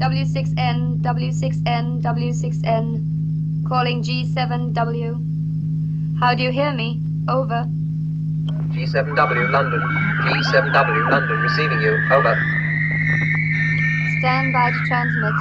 [0.00, 3.68] W6N, W6N, W6N.
[3.68, 5.20] Calling G7W.
[6.18, 7.02] How do you hear me?
[7.28, 7.66] Over.
[8.72, 9.80] G7W London.
[10.24, 11.98] G7W London receiving you.
[12.10, 12.34] Over.
[14.20, 15.34] Stand by to transmit.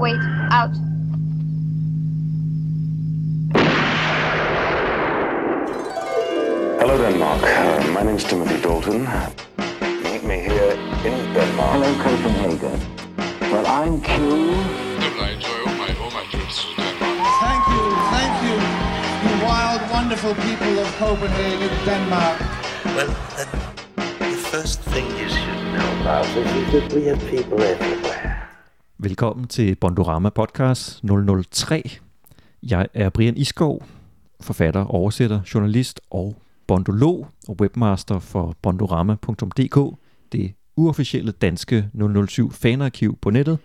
[0.00, 0.20] Wait,
[0.50, 0.72] out.
[6.80, 7.42] Hello, Denmark.
[7.42, 9.06] Uh, my name's Timothy Dalton.
[10.04, 10.72] Meet me here
[11.04, 11.72] in Denmark.
[11.72, 12.95] Hello, Copenhagen.
[13.56, 14.12] Well, I'm Q.
[14.12, 17.36] I enjoy all my all my trips to Denmark.
[17.44, 17.84] Thank you,
[18.16, 18.56] thank you,
[19.24, 22.38] you wild, wonderful people of Copenhagen, Denmark.
[22.96, 23.48] Well, then,
[24.32, 28.46] the first thing you should know about is that we have people everywhere.
[28.98, 31.98] Velkommen til Bondorama Podcast 003.
[32.62, 33.82] Jeg er Brian Iskov,
[34.40, 39.98] forfatter, oversætter, journalist og bondolog og webmaster for bondorama.dk,
[40.32, 41.88] det uofficielle danske
[42.28, 43.58] 007 fanarkiv på nettet,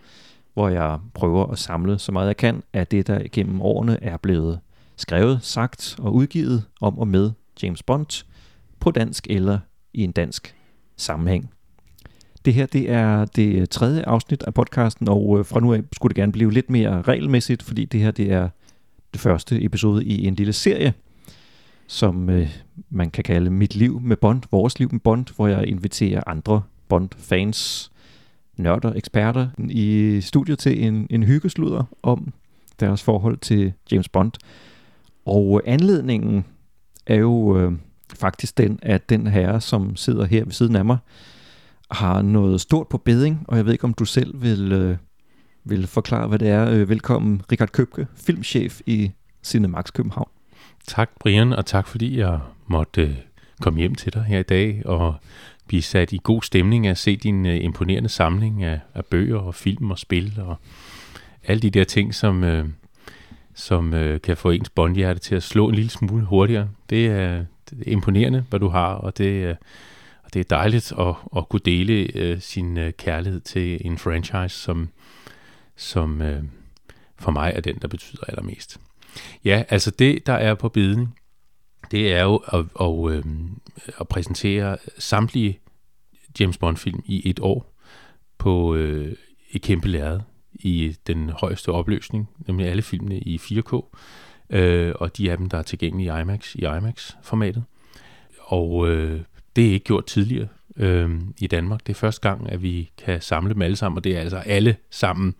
[0.54, 4.16] hvor jeg prøver at samle så meget jeg kan af det, der gennem årene er
[4.16, 4.60] blevet
[4.96, 7.30] skrevet, sagt og udgivet om og med
[7.62, 8.24] James Bond
[8.80, 9.58] på dansk eller
[9.94, 10.54] i en dansk
[10.96, 11.50] sammenhæng.
[12.44, 16.10] Det her det er det tredje afsnit af podcasten, og øh, fra nu af skulle
[16.10, 18.48] det gerne blive lidt mere regelmæssigt, fordi det her det er
[19.12, 20.94] det første episode i en lille serie,
[21.86, 22.48] som øh,
[22.90, 26.62] man kan kalde Mit liv med Bond, Vores liv med Bond, hvor jeg inviterer andre
[26.92, 27.90] Bond-fans,
[28.56, 32.32] nørder, eksperter i studiet til en, en hyggesluder om
[32.80, 34.32] deres forhold til James Bond.
[35.26, 36.44] Og anledningen
[37.06, 37.72] er jo øh,
[38.14, 40.98] faktisk den, at den herre, som sidder her ved siden af mig,
[41.90, 44.96] har noget stort på beding, og jeg ved ikke, om du selv vil, øh,
[45.64, 46.70] vil forklare, hvad det er.
[46.70, 49.10] Øh, velkommen, Richard Købke, filmchef i
[49.42, 50.28] Cinemax København.
[50.86, 53.16] Tak, Brian, og tak fordi jeg måtte øh,
[53.60, 55.14] komme hjem til dig her i dag og
[55.66, 59.38] blive sat i god stemning af at se din øh, imponerende samling af, af bøger
[59.38, 60.56] og film og spil og
[61.44, 62.68] alle de der ting, som, øh,
[63.54, 66.68] som øh, kan få ens bondhjerte til at slå en lille smule hurtigere.
[66.90, 69.54] Det er, det er imponerende, hvad du har, og det, øh,
[70.22, 74.56] og det er dejligt at, at kunne dele øh, sin øh, kærlighed til en franchise,
[74.56, 74.88] som,
[75.76, 76.42] som øh,
[77.18, 78.80] for mig er den, der betyder allermest.
[79.44, 81.12] Ja, altså det, der er på biden,
[81.92, 83.24] det er jo at, at, øh,
[84.00, 85.58] at præsentere samtlige
[86.40, 87.78] James Bond-film i et år
[88.38, 89.16] på øh,
[89.50, 90.20] et kæmpe lærred
[90.54, 93.96] i den højeste opløsning, nemlig alle filmene i 4K,
[94.50, 97.64] øh, og de af dem, der er tilgængelige i IMAX, i IMAX-formatet.
[98.40, 99.20] Og øh,
[99.56, 101.86] det er ikke gjort tidligere øh, i Danmark.
[101.86, 104.36] Det er første gang, at vi kan samle dem alle sammen, og det er altså
[104.36, 105.34] alle sammen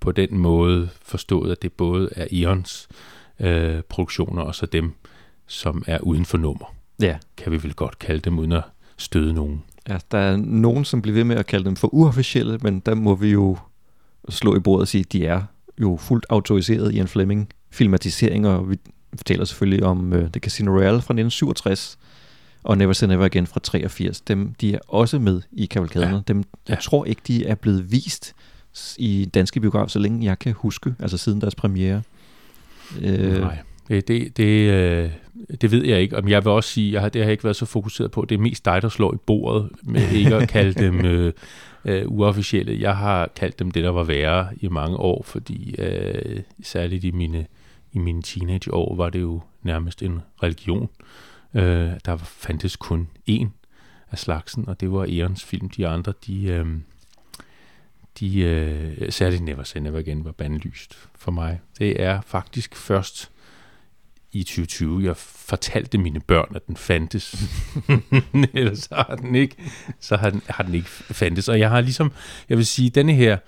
[0.00, 2.88] på den måde forstået, at det både er Eons
[3.40, 4.94] øh, produktioner, og så dem,
[5.46, 6.74] som er uden for nummer.
[7.00, 7.16] Ja.
[7.36, 8.62] Kan vi vel godt kalde dem, uden at
[8.96, 9.62] støde nogen.
[9.88, 12.94] Ja, der er nogen, som bliver ved med at kalde dem for uofficielle, men der
[12.94, 13.56] må vi jo
[14.28, 15.42] slå i bordet og sige, at de er
[15.80, 18.76] jo fuldt autoriseret i en Fleming filmatisering, og vi
[19.16, 21.98] fortæller selvfølgelig om uh, The Casino Royale fra 1967,
[22.62, 24.20] og Never Say Never Again fra 83.
[24.20, 26.14] Dem, de er også med i kavalkaderne.
[26.16, 26.22] Ja.
[26.28, 26.80] Dem, jeg Ja.
[26.80, 28.34] tror ikke, de er blevet vist
[28.98, 32.02] i danske biografer, så længe jeg kan huske, altså siden deres premiere.
[33.00, 33.58] Øh, Nej,
[33.88, 35.10] det, det, det, øh,
[35.60, 36.16] det ved jeg ikke.
[36.16, 38.24] Om jeg vil også sige, jeg har, det har jeg ikke været så fokuseret på.
[38.24, 41.32] Det er mest dig, der slår i bordet med ikke at kalde dem øh,
[41.84, 42.80] øh, uofficielle.
[42.80, 47.10] Jeg har kaldt dem det, der var værre i mange år, fordi øh, særligt i
[47.10, 47.46] mine,
[47.92, 50.88] i mine teenageår var det jo nærmest en religion.
[51.54, 53.46] Øh, der fandtes kun én
[54.10, 55.70] af slagsen, og det var Erens film.
[55.70, 56.44] De andre, de...
[56.44, 56.66] Øh,
[58.20, 61.60] de, øh, særligt Never Say Never Again var bandlyst for mig.
[61.78, 63.30] Det er faktisk først
[64.40, 67.44] i 2020, jeg fortalte mine børn, at den fandtes.
[68.54, 69.56] Ellers så har den ikke,
[70.00, 71.48] så har den, har den ikke fandtes.
[71.48, 72.12] Og jeg har ligesom,
[72.48, 73.38] jeg vil sige, denne her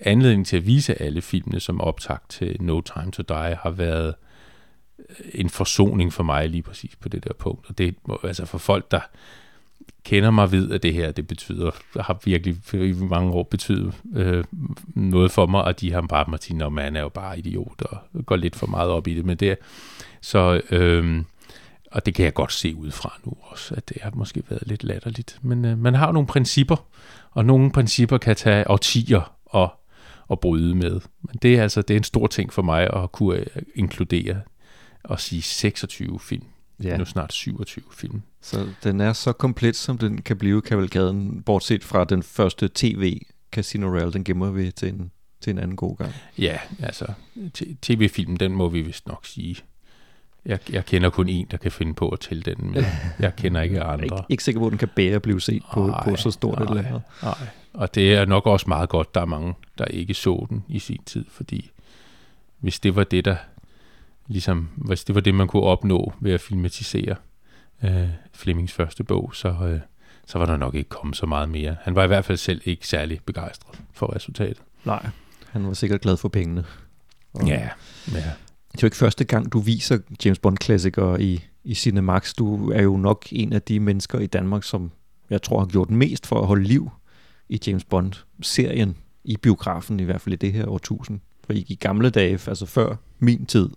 [0.00, 4.14] anledning til at vise alle filmene som optakt til No Time to Die har været
[4.98, 7.66] øh, en forsoning for mig lige præcis på det der punkt.
[7.68, 9.00] Og det må, altså for folk, der
[10.04, 11.70] kender mig ved, at det her, det betyder,
[12.00, 14.44] har virkelig i mange år betydet øh,
[14.86, 17.98] noget for mig, og de har bare, Martin, og man er jo bare idiot, og
[18.26, 19.56] går lidt for meget op i det, men det
[20.24, 21.24] så, øh,
[21.90, 24.62] og det kan jeg godt se ud fra nu også, at det har måske været
[24.66, 26.76] lidt latterligt, men øh, man har nogle principper,
[27.30, 29.70] og nogle principper kan tage årtier at,
[30.30, 33.12] at bryde med, men det er altså, det er en stor ting for mig at
[33.12, 34.40] kunne øh, inkludere
[35.04, 36.44] og sige 26 film,
[36.82, 36.96] Ja.
[36.96, 38.22] nu snart 27 film.
[38.42, 43.20] Så den er så komplet, som den kan blive kavalkaden, bortset fra den første tv
[43.52, 45.10] Casino Royale, den gemmer vi til en,
[45.40, 46.12] til en anden god gang.
[46.38, 47.06] Ja, altså,
[47.82, 49.56] tv-filmen, den må vi vist nok sige.
[50.46, 52.84] Jeg, jeg kender kun en, der kan finde på at tælle den, men
[53.18, 54.04] jeg kender ikke Jeg er andre.
[54.04, 56.62] ikke, ikke sikker på, at den kan bære at blive set på, på så stort
[56.62, 57.00] et nej, lærred.
[57.22, 57.34] Nej,
[57.74, 59.14] og det er nok også meget godt.
[59.14, 61.70] Der er mange der ikke så den i sin tid, fordi
[62.60, 63.36] hvis det var det, der
[64.26, 67.16] ligesom, hvis det var det, man kunne opnå ved at filmatisere
[67.84, 69.80] øh, Flemings første bog, så, øh,
[70.26, 71.76] så var der nok ikke kommet så meget mere.
[71.82, 74.62] Han var i hvert fald selv ikke særlig begejstret for resultatet.
[74.84, 75.06] Nej,
[75.50, 76.64] han var sikkert glad for pengene.
[77.34, 77.68] Og Ja,
[78.12, 78.20] ja.
[78.74, 82.34] Det er jo ikke første gang, du viser James Bond-klassikere i, i Cinemax.
[82.34, 84.90] Du er jo nok en af de mennesker i Danmark, som
[85.30, 86.90] jeg tror har gjort mest for at holde liv
[87.48, 91.20] i James Bond-serien i biografen, i hvert fald i det her årtusind.
[91.46, 93.68] For i i gamle dage, altså før min tid,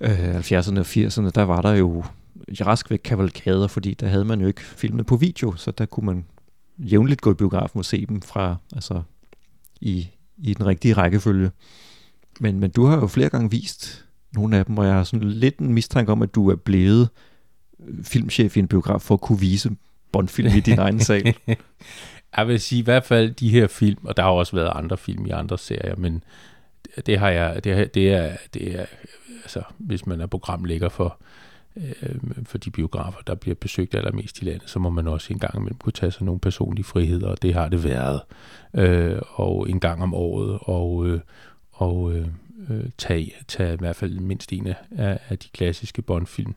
[0.00, 2.04] øh, 70'erne og 80'erne, der var der jo
[2.60, 6.06] rask væk kavalkader, fordi der havde man jo ikke filmet på video, så der kunne
[6.06, 6.24] man
[6.78, 9.02] jævnligt gå i biografen og se dem fra, altså
[9.80, 11.50] i, i den rigtige rækkefølge.
[12.40, 15.28] Men, men du har jo flere gange vist nogle af dem, og jeg har sådan
[15.28, 17.08] lidt en mistanke om, at du er blevet
[17.88, 19.70] øh, filmchef i en biograf for at kunne vise
[20.12, 21.34] Bondfilm i din egen sal.
[22.36, 24.96] Jeg vil sige i hvert fald de her film, og der har også været andre
[24.96, 26.24] film i andre serier, men
[27.06, 28.86] det har jeg, det, er, det er, det er
[29.42, 31.18] altså, hvis man er programlægger for,
[31.76, 35.38] øh, for de biografer, der bliver besøgt allermest i landet, så må man også en
[35.38, 38.20] gang imellem kunne tage sig nogle personlige friheder, og det har det været.
[38.74, 41.20] Øh, og en gang om året, og, øh,
[41.82, 42.26] og øh,
[42.70, 46.54] øh, tage, tage i hvert fald mindst en af, af de klassiske Bond-film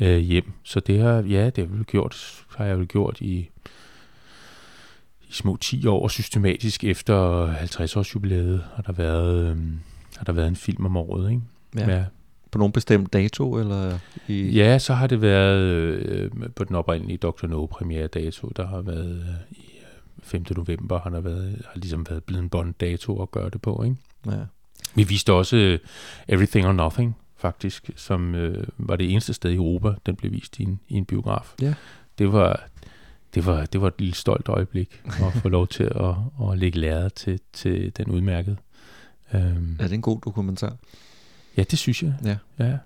[0.00, 0.52] øh, hjem.
[0.62, 3.50] Så det har, ja, det har, vel gjort, har jeg vel gjort i,
[5.22, 9.56] i små 10 år systematisk efter 50 års jubilæet har der været øh,
[10.16, 11.42] har der været en film om året, ikke?
[11.76, 11.96] Ja.
[11.96, 12.04] ja.
[12.50, 13.58] På nogen bestemt dato?
[13.58, 13.98] Eller
[14.28, 14.50] i...
[14.50, 17.46] Ja, så har det været øh, på den oprindelige Dr.
[17.46, 20.44] No premiere dato, der har været øh, i øh, 5.
[20.56, 23.82] november, har der været, har ligesom været blevet en bond dato at gøre det på,
[23.82, 23.96] ikke?
[24.26, 24.40] Ja.
[24.94, 25.78] Vi viste også øh,
[26.28, 30.58] Everything or Nothing, faktisk, som øh, var det eneste sted i Europa, den blev vist
[30.58, 31.54] i en, i en biograf.
[31.62, 31.74] Ja.
[32.18, 32.68] Det var,
[33.34, 36.14] det var, det var et lille stolt øjeblik at få lov til at,
[36.50, 38.56] at lægge læret til, til den udmærkede.
[39.34, 40.76] Um, Er det en god dokumentar?
[41.56, 42.14] ja, det synes jeg.
[42.24, 42.36] Ja.
[42.58, 42.78] Ja.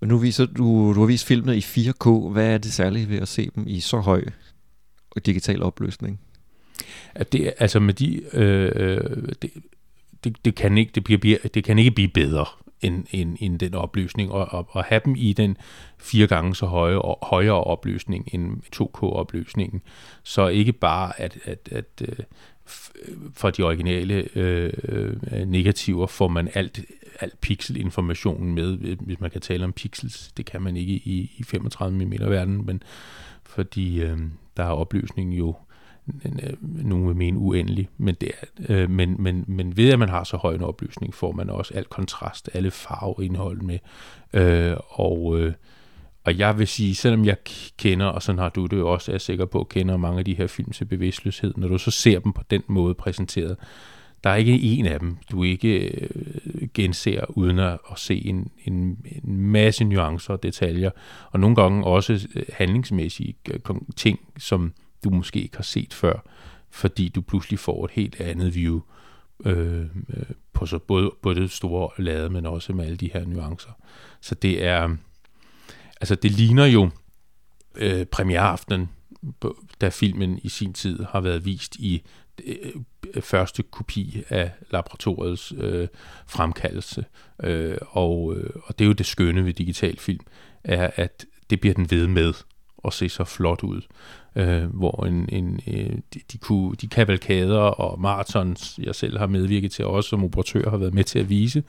[0.00, 2.28] Men nu viser du, du har vist filmene i 4K.
[2.28, 4.24] Hvad er det særlige ved at se dem i så høj
[5.26, 6.20] digital opløsning?
[7.14, 9.50] At det, altså med de, øh, øh, det,
[10.26, 12.46] det, det, kan ikke, det, bliver, det kan ikke blive bedre
[12.80, 15.56] end, end, end den opløsning, og, og, og have dem i den
[15.98, 19.80] fire gange så høje, og højere opløsning end 2K-opløsningen,
[20.22, 22.24] så ikke bare at, at, at øh,
[23.32, 26.80] for de originale øh, øh, negativer får man alt,
[27.20, 30.32] alt pixelinformationen med, hvis man kan tale om pixels.
[30.36, 32.82] Det kan man ikke i, i 35 mm verden, men
[33.44, 34.18] fordi øh,
[34.56, 35.54] der er opløsningen jo
[36.24, 40.08] Øh, nogen vil mene uendelig, men, det er, øh, men, men, men ved at man
[40.08, 43.78] har så høj en oplysning, får man også alt kontrast, alle farveindhold med.
[44.32, 45.52] Øh, og, øh,
[46.24, 47.36] og jeg vil sige, selvom jeg
[47.78, 50.24] kender, og sådan har du det jo også, er jeg sikker på, kender mange af
[50.24, 53.56] de her film til bevidstløshed, når du så ser dem på den måde præsenteret,
[54.24, 58.50] der er ikke en af dem, du ikke øh, genser uden at, at se en,
[58.64, 60.90] en, en masse nuancer og detaljer,
[61.30, 64.72] og nogle gange også øh, handlingsmæssige øh, ting, som
[65.04, 66.18] du måske ikke har set før,
[66.70, 68.80] fordi du pludselig får et helt andet view
[69.44, 69.86] øh, øh
[70.52, 73.70] på så både, både det store lade, men også med alle de her nuancer.
[74.20, 74.96] Så det er,
[76.00, 76.90] altså det ligner jo
[77.74, 78.90] øh, premiereaftenen,
[79.80, 82.02] da filmen i sin tid har været vist i
[82.44, 82.72] øh,
[83.22, 85.88] første kopi af laboratoriets øh,
[86.26, 87.04] fremkaldelse.
[87.42, 90.26] Øh, og, øh, og det er jo det skønne ved digital film,
[90.64, 92.34] er at det bliver den ved med
[92.84, 93.80] at se så flot ud.
[94.36, 99.26] Øh, hvor en, en, øh, de, de, kunne, de kavalkader og marathons, jeg selv har
[99.26, 101.62] medvirket til, også som operatør har været med til at vise,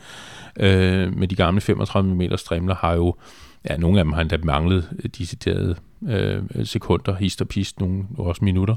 [0.59, 3.15] øh, med de gamle 35 mm strimler, har jo,
[3.69, 5.75] ja, nogle af dem har endda manglet deciderede
[6.07, 8.75] øh, sekunder, hist og pist, nogle også minutter,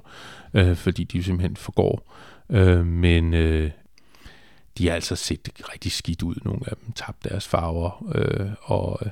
[0.54, 2.12] øh, fordi de simpelthen forgår.
[2.50, 3.70] Øh, men øh,
[4.78, 6.92] de har altså set rigtig skidt ud, nogle af dem.
[6.92, 9.10] Tabt deres farver, øh, og, øh,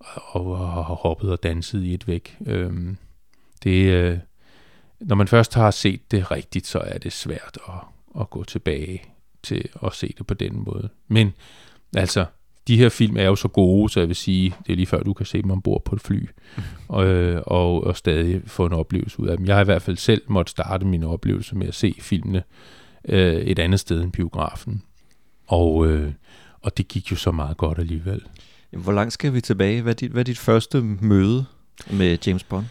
[0.00, 2.36] og, og har hoppet og danset i et væk.
[2.46, 2.72] Øh,
[3.62, 4.18] det, øh,
[5.00, 9.02] når man først har set det rigtigt, så er det svært at, at gå tilbage
[9.42, 10.88] til at se det på den måde.
[11.08, 11.32] Men
[11.96, 12.26] altså,
[12.68, 15.02] de her film er jo så gode, så jeg vil sige, det er lige før
[15.02, 16.28] du kan se dem ombord på et fly,
[16.88, 19.46] og, øh, og, og stadig få en oplevelse ud af dem.
[19.46, 22.42] Jeg har i hvert fald selv måtte starte min oplevelse med at se filmene
[23.08, 24.82] øh, et andet sted end biografen.
[25.46, 26.12] Og, øh,
[26.62, 28.22] og det gik jo så meget godt alligevel.
[28.70, 29.82] Hvor langt skal vi tilbage?
[29.82, 31.44] Hvad er dit, hvad er dit første møde
[31.90, 32.66] med James Bond?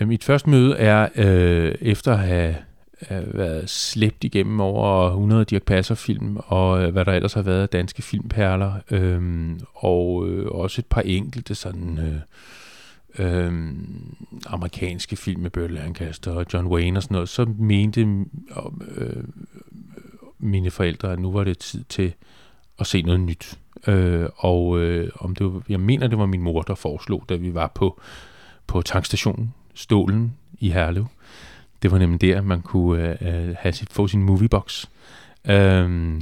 [0.00, 2.56] Øh, mit første møde er øh, efter at have,
[3.00, 7.62] have været slæbt igennem over 100 Dirk Passer-film, og øh, hvad der ellers har været
[7.62, 11.98] af danske filmperler, øh, og øh, også et par enkelte sådan...
[11.98, 12.20] Øh,
[13.18, 13.52] øh,
[14.46, 19.24] amerikanske film med Burt Lancaster og John Wayne og sådan noget, så mente øh,
[20.38, 22.14] mine forældre, at nu var det tid til
[22.78, 23.58] at se noget nyt.
[23.86, 27.34] Øh, og øh, om det var, jeg mener, det var min mor, der foreslog, da
[27.34, 28.00] vi var på,
[28.66, 31.06] på tankstationen, Stålen i Herlev.
[31.82, 34.86] Det var nemlig der, man kunne øh, øh have sit, få sin moviebox.
[35.48, 36.20] Øh,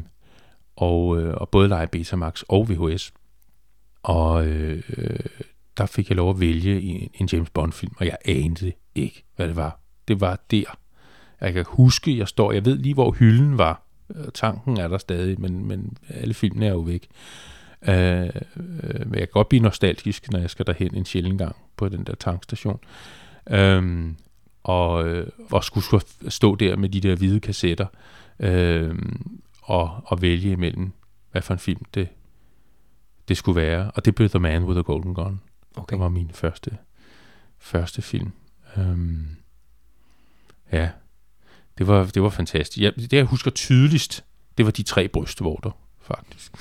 [0.77, 3.13] og, øh, og både lege Betamax og VHS.
[4.03, 5.19] Og øh, øh,
[5.77, 9.49] der fik jeg lov at vælge en, en James Bond-film, og jeg anede ikke, hvad
[9.49, 9.81] det var.
[10.09, 10.79] Det var der.
[11.41, 13.83] Jeg kan huske, jeg står, jeg ved lige, hvor hylden var.
[14.15, 17.09] Øh, Tanken er der stadig, men, men alle filmene er jo væk.
[17.89, 21.57] Øh, øh, men jeg kan godt blive nostalgisk, når jeg skal derhen en sjældent gang
[21.77, 22.81] på den der tankstation.
[23.51, 24.13] Øh,
[24.63, 27.87] og, øh, og skulle stå der med de der hvide kassetter
[28.41, 28.95] øh,
[29.63, 30.93] og, og vælge imellem,
[31.31, 32.09] hvad for en film det,
[33.29, 33.91] det skulle være.
[33.95, 35.41] Og det blev The Man with a Golden Gun.
[35.77, 35.95] Okay.
[35.95, 36.77] Det var min første,
[37.59, 38.33] første film.
[38.77, 39.27] Øhm,
[40.73, 40.91] ja,
[41.81, 42.83] det var, det var fantastisk.
[42.83, 44.25] Jeg, det, jeg husker tydeligst,
[44.59, 45.71] det var de tre brystvorter,
[46.03, 46.53] faktisk.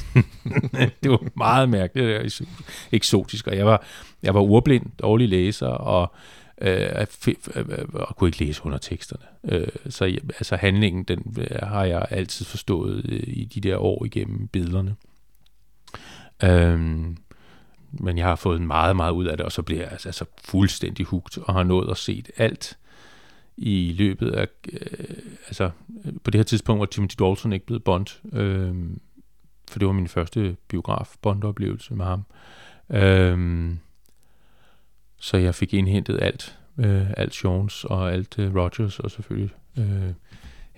[1.03, 2.47] det var meget mærkeligt, det var
[2.91, 3.83] eksotisk, og jeg var,
[4.23, 6.13] jeg var urblind, dårlig læser, og
[6.61, 7.05] øh,
[7.55, 9.23] øh, og kunne ikke læse underteksterne.
[9.43, 14.05] Øh, så altså handlingen, den øh, har jeg altid forstået øh, i de der år
[14.05, 14.95] igennem billederne.
[16.43, 17.17] Øhm,
[17.91, 20.25] men jeg har fået meget, meget ud af det, og så bliver jeg altså, altså
[20.45, 22.77] fuldstændig hugt, og har nået at se alt
[23.61, 25.71] i løbet af, øh, altså
[26.23, 28.75] på det her tidspunkt var Timothy Dalton ikke blevet Bond, øh,
[29.71, 32.23] for det var min første biograf Bond-oplevelse med ham.
[32.89, 33.69] Øh,
[35.17, 40.13] så jeg fik indhentet alt, øh, alt Jones og alt øh, Rogers, og selvfølgelig, øh,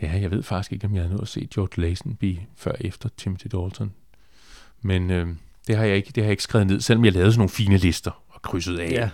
[0.02, 3.10] ja, jeg ved faktisk ikke, om jeg havde nået at se George Lazenby før efter
[3.18, 3.94] Timothy Dalton.
[4.82, 5.28] Men øh,
[5.68, 7.50] det har jeg ikke, det har jeg ikke skrevet ned, selvom jeg lavede sådan nogle
[7.50, 8.92] fine lister og krydset af.
[8.92, 9.10] Ja,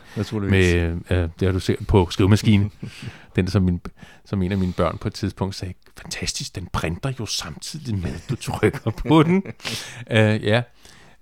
[0.50, 0.74] med,
[1.10, 2.72] øh, det har du set på skrivemaskinen.
[3.38, 3.82] den, som, min,
[4.26, 8.10] som en af mine børn på et tidspunkt sagde, fantastisk, den printer jo samtidig med,
[8.10, 9.44] at du trykker på den.
[10.12, 10.64] uh, ja.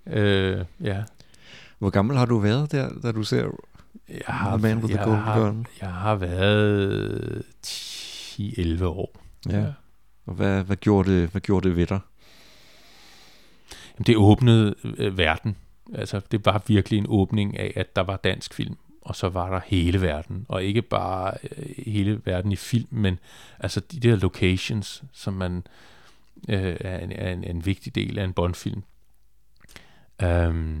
[0.06, 1.02] Uh, ja.
[1.78, 3.50] Hvor gammel har du været der, da du ser
[4.08, 5.66] jeg har, Man with the Golden har, Gun?
[5.80, 9.20] Jeg har været 10-11 år.
[9.48, 9.58] Ja.
[9.58, 9.66] ja.
[10.26, 12.00] Og hvad, hvad, gjorde det, hvad gjorde det ved dig?
[13.94, 15.56] Jamen, det åbnede øh, verden.
[15.94, 19.50] Altså, det var virkelig en åbning af, at der var dansk film, og så var
[19.50, 20.46] der hele verden.
[20.48, 23.18] Og ikke bare øh, hele verden i film, men
[23.58, 25.66] altså de der locations, som man
[26.48, 28.82] øh, er, en, er en, en vigtig del af en Bond-film.
[30.22, 30.80] øh,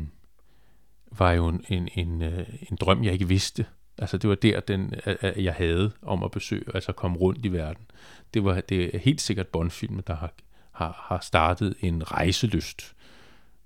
[1.18, 3.66] var jo en, en, en, øh, en drøm, jeg ikke vidste.
[3.98, 7.46] Altså det var der, den, øh, øh, jeg havde om at besøge, altså komme rundt
[7.46, 7.86] i verden.
[8.34, 10.32] Det var det er helt sikkert Bond-filmen, der har,
[10.72, 12.94] har, har startet en rejselyst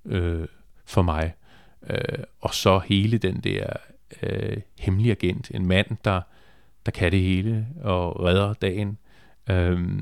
[0.04, 0.48] øh,
[0.84, 1.34] for mig.
[1.90, 3.66] Øh, og så hele den der
[4.22, 6.20] øh, hemmelige agent, en mand, der,
[6.86, 8.98] der kan det hele og redder dagen.
[9.50, 10.00] Øh,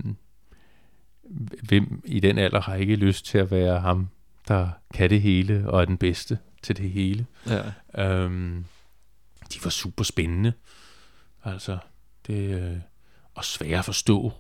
[1.63, 4.09] hvem i den alder har ikke lyst til at være ham,
[4.49, 7.27] der kan det hele og er den bedste til det hele.
[7.47, 7.63] Ja.
[8.05, 8.65] Øhm,
[9.55, 10.53] de var super spændende.
[11.45, 11.79] Altså,
[12.27, 12.77] det, øh,
[13.35, 14.33] og svære at forstå.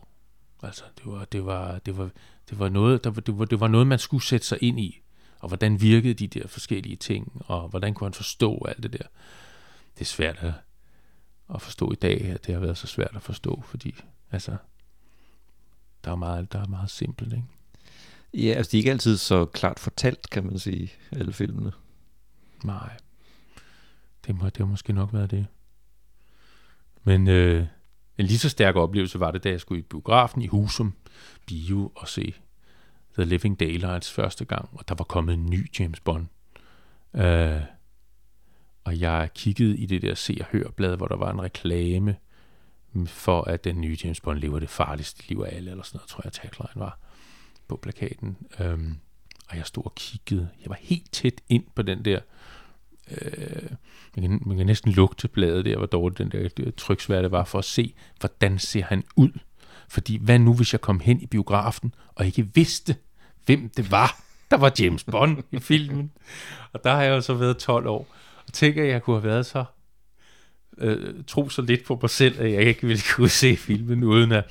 [0.62, 2.10] Altså, det var, det var, det var,
[2.50, 5.02] det var noget, der, det var, det var noget, man skulle sætte sig ind i.
[5.38, 9.06] Og hvordan virkede de der forskellige ting, og hvordan kunne han forstå alt det der.
[9.99, 10.52] Det er svært at,
[11.55, 13.95] at forstå i dag, at det har været så svært at forstå, fordi
[14.31, 14.57] altså,
[16.05, 17.45] der er meget, der er meget simpelt, ikke?
[18.35, 21.73] Ja, altså de er ikke altid så klart fortalt, kan man sige, alle filmene.
[22.64, 22.97] Nej.
[24.26, 25.47] Det må, det må måske nok være det.
[27.05, 27.67] Men øh,
[28.19, 30.95] en lige så stærk oplevelse var det, da jeg skulle i biografen i Husum
[31.47, 32.35] Bio og se
[33.14, 36.26] The Living Daylights første gang, og der var kommet en ny James Bond.
[37.14, 37.62] Øh,
[38.88, 42.16] og jeg kiggede i det der se- og hørblad, hvor der var en reklame
[43.07, 46.09] for, at den nye James Bond lever det farligste liv af alle, eller sådan noget,
[46.09, 46.99] tror jeg tagline var
[47.68, 48.37] på plakaten.
[48.61, 48.97] Øhm,
[49.49, 50.49] og jeg stod og kiggede.
[50.62, 52.21] Jeg var helt tæt ind på den der
[53.11, 53.71] øh,
[54.16, 57.59] man, kan, man kan næsten lugte bladet der, hvor dårligt den der, tryksværte var, for
[57.59, 59.30] at se, hvordan ser han ud.
[59.88, 62.97] Fordi hvad nu, hvis jeg kom hen i biografen, og ikke vidste,
[63.47, 66.12] hvem det var, der var James Bond i filmen.
[66.73, 68.07] Og der har jeg jo så været 12 år.
[68.49, 69.64] Og tænker, at jeg kunne have været så
[70.78, 74.33] øh, tro så lidt på mig selv, at jeg ikke ville kunne se filmen, uden
[74.33, 74.45] at,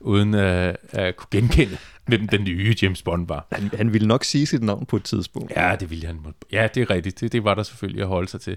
[0.00, 1.76] uden at, at kunne genkende,
[2.06, 3.46] hvem den nye James Bond var.
[3.52, 5.52] Han, han ville nok sige sit navn på et tidspunkt.
[5.56, 6.20] Ja, det ville han.
[6.52, 7.20] Ja, det er rigtigt.
[7.20, 8.56] Det, det var der selvfølgelig at holde sig til.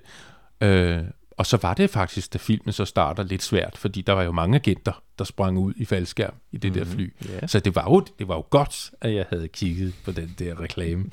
[0.62, 4.24] Øh, og så var det faktisk, da filmen så starter, lidt svært, fordi der var
[4.24, 6.86] jo mange agenter, der sprang ud i faldskærm i det mm-hmm.
[6.86, 7.14] der fly.
[7.30, 7.50] Yeah.
[7.50, 10.60] Så det var, jo, det var jo godt, at jeg havde kigget på den der
[10.62, 11.06] reklame,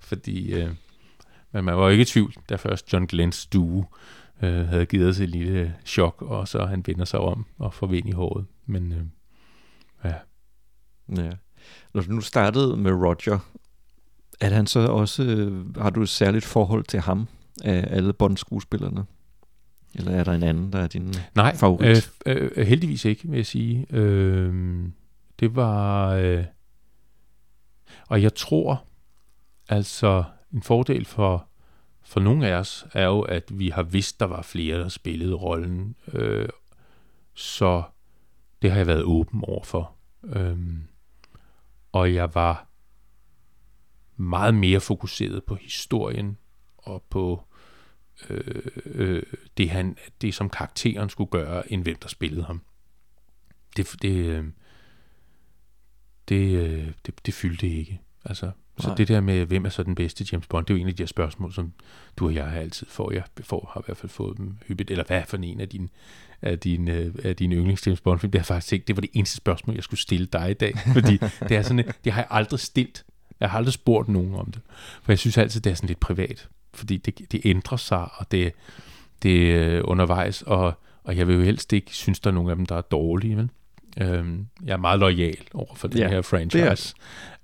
[0.00, 0.70] fordi øh,
[1.52, 3.84] men man var jo ikke i tvivl, da først John Glens duo
[4.42, 7.86] øh, havde givet os et lille chok, og så han vender sig om og får
[7.86, 8.46] vind i håret.
[8.66, 9.04] Men øh,
[10.04, 10.14] ja.
[11.22, 11.30] Ja.
[11.94, 13.38] Når du nu startede med Roger,
[14.40, 17.28] er han så også, øh, har du et særligt forhold til ham
[17.64, 19.04] af alle Bond-skuespillerne?
[19.94, 22.10] Eller er der en anden, der er din Nej, favorit?
[22.26, 23.86] Øh, øh, heldigvis ikke, vil jeg sige.
[23.90, 24.84] Øh,
[25.40, 26.10] det var...
[26.10, 26.44] Øh,
[28.08, 28.84] og jeg tror,
[29.68, 31.48] altså en fordel for,
[32.02, 35.34] for nogle af os, er jo, at vi har vidst, der var flere, der spillede
[35.34, 35.96] rollen.
[36.12, 36.48] Øh,
[37.34, 37.82] så
[38.62, 39.94] det har jeg været åben over for.
[40.24, 40.58] Øh,
[41.92, 42.68] og jeg var
[44.16, 46.38] meget mere fokuseret på historien
[46.78, 47.44] og på
[48.30, 49.22] øh, øh,
[49.56, 52.62] det, han, det, som karakteren skulle gøre, end hvem der spillede ham.
[53.76, 54.44] Det, det, øh,
[56.28, 58.00] det, øh, det, det fyldte ikke.
[58.24, 58.96] Altså, så Nej.
[58.96, 60.94] det der med, hvem er så den bedste James Bond, det er jo en af
[60.96, 61.72] de her spørgsmål, som
[62.16, 63.12] du og jeg altid får.
[63.12, 64.90] Jeg får, har i hvert fald fået dem hyppigt.
[64.90, 65.88] Eller hvad for en af dine,
[66.42, 68.30] af dine, øh, af dine yndlings James Bond film?
[68.30, 70.54] Det har jeg faktisk tænkt, det var det eneste spørgsmål, jeg skulle stille dig i
[70.54, 70.78] dag.
[70.94, 71.16] Fordi
[71.48, 73.04] det er sådan, det har jeg aldrig stillet.
[73.40, 74.60] Jeg har aldrig spurgt nogen om det.
[75.02, 76.48] For jeg synes altid, det er sådan lidt privat.
[76.74, 78.52] Fordi det, det ændrer sig, og det,
[79.22, 80.72] det er undervejs, og,
[81.04, 83.36] og jeg vil jo helst ikke synes, der er nogen af dem, der er dårlige.
[83.36, 83.50] Vel?
[84.00, 86.94] Øhm, jeg er meget lojal over for den Ja, her franchise,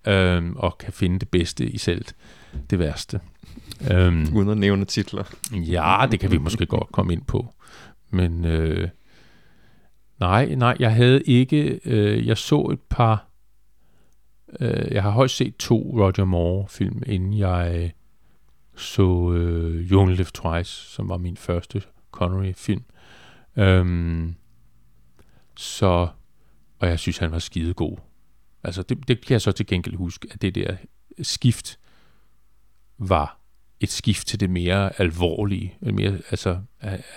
[0.06, 2.04] øhm, og kan finde det bedste i selv
[2.70, 3.20] det værste.
[3.90, 5.24] Øhm, Uden at nævne titler.
[5.52, 7.54] Ja, det kan vi måske godt komme ind på.
[8.10, 8.88] Men øh,
[10.20, 13.28] nej, nej, jeg havde ikke, øh, jeg så et par,
[14.60, 17.90] øh, jeg har højst set to Roger Moore film, inden jeg øh,
[18.76, 21.82] så øh, You Only Live Twice, som var min første
[22.12, 22.84] Connery film.
[23.56, 24.34] Øhm,
[25.56, 26.08] så,
[26.78, 27.96] og jeg synes, han var skide god.
[28.64, 30.76] Altså, det, det kan jeg så til gengæld huske, at det der
[31.22, 31.78] skift
[32.98, 33.38] var
[33.80, 35.76] et skift til det mere alvorlige.
[35.80, 36.60] Mere, altså,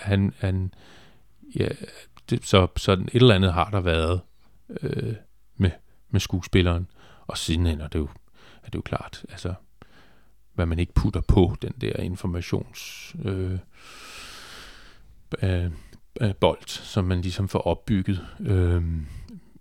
[0.00, 0.74] han, han
[1.56, 1.68] ja,
[2.30, 4.20] det, så sådan et eller andet har der været
[4.80, 5.14] øh,
[5.56, 5.70] med,
[6.10, 6.86] med skuespilleren.
[7.26, 8.08] Og sidenhen er det jo,
[8.62, 9.54] er det jo klart, altså,
[10.54, 13.58] hvad man ikke putter på den der informations øh,
[15.42, 15.70] øh,
[16.20, 18.82] øh, bold, som man ligesom får opbygget øh,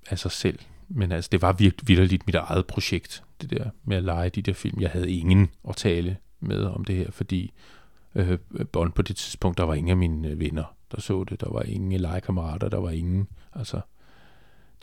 [0.09, 0.59] af sig selv.
[0.87, 4.41] Men altså, det var virkelig vidderligt mit eget projekt, det der med at lege de
[4.41, 4.81] der film.
[4.81, 7.53] Jeg havde ingen at tale med om det her, fordi
[8.15, 8.39] øh,
[8.71, 11.41] Bond på det tidspunkt, der var ingen af mine øh, venner, der så det.
[11.41, 13.81] Der var ingen legekammerater, der var ingen, altså,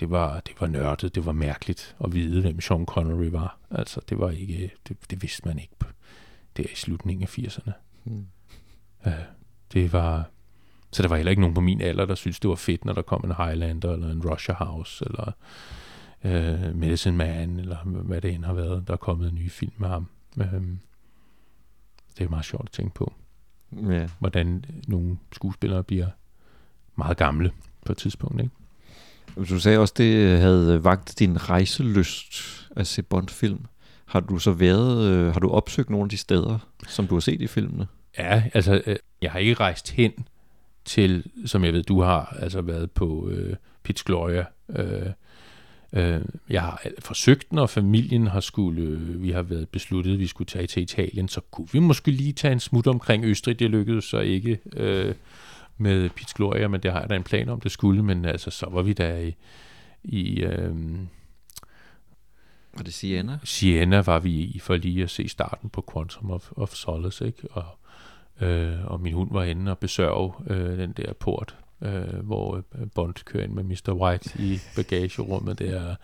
[0.00, 3.58] det var, det var nørdet, det var mærkeligt at vide, hvem Sean Connery var.
[3.70, 5.74] Altså, det var ikke, det, det vidste man ikke
[6.56, 7.72] der i slutningen af 80'erne.
[8.04, 8.26] Hmm.
[9.06, 9.12] Øh,
[9.72, 10.30] det var,
[10.92, 12.92] så der var heller ikke nogen på min alder, der synes det var fedt, når
[12.92, 15.32] der kom en Highlander, eller en Russia House, eller
[16.24, 19.72] øh, Medicine Man, eller hvad det end har været, der er kommet en ny film
[19.76, 20.06] med ham.
[20.38, 20.62] Øh,
[22.18, 23.12] det er meget sjovt at tænke på,
[23.88, 24.08] Ja.
[24.18, 26.08] hvordan nogle skuespillere bliver
[26.96, 27.52] meget gamle
[27.86, 28.40] på et tidspunkt.
[28.40, 28.54] Ikke?
[29.36, 32.34] Du sagde også, det havde vagt din rejselyst
[32.76, 33.64] at se Bond-film.
[34.06, 36.58] Har du så været, øh, har du opsøgt nogle af de steder,
[36.88, 37.86] som du har set i filmene?
[38.18, 40.12] Ja, altså, øh, jeg har ikke rejst hen
[40.84, 44.44] til, som jeg ved, du har altså været på øh, Pitch Gloria.
[44.68, 45.06] Øh,
[45.92, 50.48] øh, jeg har forsøgt, når familien har skulle, vi har været besluttet, at vi skulle
[50.48, 53.58] tage til Italien, så kunne vi måske lige tage en smut omkring Østrig.
[53.58, 55.14] Det lykkedes så ikke øh,
[55.78, 58.02] med Pitch Gloria, men det har jeg da en plan om, det skulle.
[58.02, 59.34] Men altså, så var vi der i,
[60.04, 60.76] i øh,
[62.76, 63.38] Var det Sienna?
[63.44, 67.48] Siena var vi i for lige at se starten på Quantum of, of Solace, ikke?
[67.50, 67.64] Og,
[68.46, 72.86] øh, og min hund var inde og besørge øh, den der port, øh, hvor øh,
[72.94, 73.92] Bond kører ind med Mr.
[73.92, 75.94] White i bagagerummet der.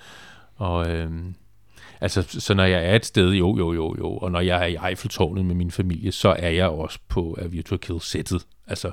[0.56, 1.10] Og øh,
[2.00, 4.66] altså, så når jeg er et sted, jo, jo, jo, jo, og når jeg er
[4.66, 8.46] i Eiffeltårnet med min familie, så er jeg også på A View to Kill sættet.
[8.66, 8.92] Altså,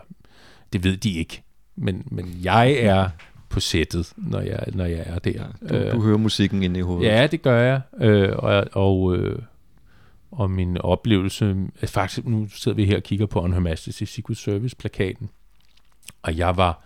[0.73, 1.43] det ved de ikke.
[1.75, 3.09] Men, men jeg er
[3.49, 5.43] på sættet, når jeg, når jeg er der.
[5.69, 7.07] Du, du hører musikken inde i hovedet.
[7.07, 7.81] Ja, det gør jeg.
[8.01, 9.39] Øh, og, og, øh,
[10.31, 11.55] og min oplevelse...
[11.85, 15.29] Faktisk, nu sidder vi her og kigger på On Her Majesty Secret Service-plakaten.
[16.25, 16.83] Og jeg var...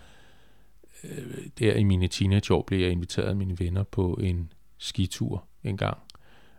[1.04, 5.76] Øh, der i mine teenageår blev jeg inviteret af mine venner på en skitur en
[5.76, 5.98] gang.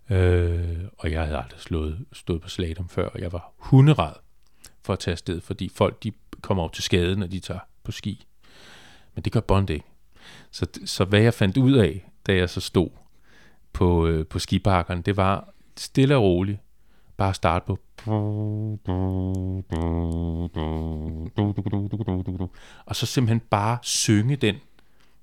[0.09, 4.13] Øh, og jeg havde aldrig slået, stået på slalom før, og jeg var hunderad
[4.83, 7.91] for at tage afsted, fordi folk de kommer op til skade, når de tager på
[7.91, 8.25] ski.
[9.15, 9.85] Men det gør Bond ikke.
[10.51, 12.89] Så, så hvad jeg fandt ud af, da jeg så stod
[13.73, 16.59] på, øh, på skibakkerne, det var stille og roligt,
[17.21, 17.79] bare starte på
[22.85, 24.55] og så simpelthen bare synge den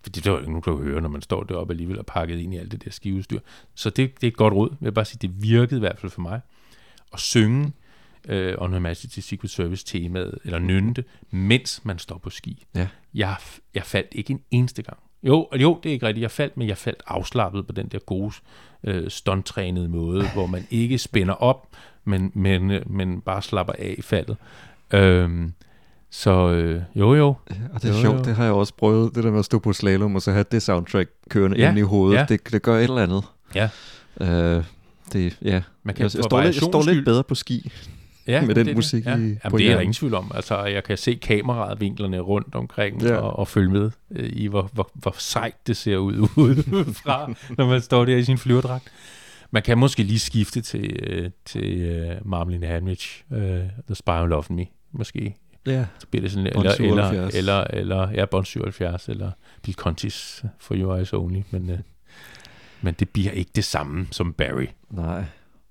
[0.03, 2.07] for det er jo ikke nogen, der kan høre, når man står deroppe alligevel og
[2.07, 3.41] pakket ind i alt det der skivestyr.
[3.75, 4.71] Så det, det er et godt råd.
[4.71, 6.41] Jeg vil bare sige, det virkede i hvert fald for mig.
[7.13, 7.73] At synge
[8.29, 12.67] øh, Majesty Secret Service temaet, eller nynne det, mens man står på ski.
[12.75, 12.89] Ja.
[13.15, 13.37] Jeg,
[13.75, 16.23] jeg faldt ikke en eneste gang Jo, jo, det er ikke rigtigt.
[16.23, 18.33] Jeg faldt, men jeg faldt afslappet på den der gode
[18.85, 21.67] øh, stunttrænede måde, hvor man ikke spænder op,
[22.05, 24.37] men, men, øh, men bare slapper af i faldet.
[24.93, 25.53] Øhm,
[26.11, 27.35] så øh, jo, jo.
[27.51, 28.25] Ja, og det er Jo, sjovt, jo.
[28.25, 30.45] det har jeg også prøvet, det der med at stå på slalom, og så have
[30.51, 32.19] det soundtrack kørende Ja, inde i hovedet.
[32.19, 32.27] ja.
[32.29, 33.25] Det, det gør et eller andet.
[33.55, 33.69] Ja.
[34.21, 34.65] Øh,
[35.13, 35.63] det, ja.
[35.83, 37.73] Man kan jeg, jeg, står lidt, jeg står lidt bedre på ski.
[38.29, 38.75] Ja, med den det.
[38.77, 39.11] musik ja.
[39.17, 40.33] i- Jamen, det er der ingen tvivl om.
[40.35, 43.17] Altså, jeg kan se kameravinklerne rundt omkring Ja.
[43.17, 47.67] og, og følge med øh, i, hvor, hvor, hvor sejt det ser ud udefra, når
[47.67, 48.85] man står der i sin flyverdragt.
[49.51, 54.27] Man kan måske lige skifte til, øh, til uh, Marmalade Hamrich, uh, The Spy Who
[54.27, 55.37] Loved Me, måske.
[55.67, 55.85] Ja.
[55.99, 57.35] Så bliver det sådan, eller, eller, 77.
[57.35, 59.31] eller, eller, ja, Bond 77, eller
[59.63, 61.79] Bill Contis For Your Eyes Only, men, uh,
[62.83, 64.67] men det bliver ikke det samme som Barry.
[64.91, 65.25] Nej.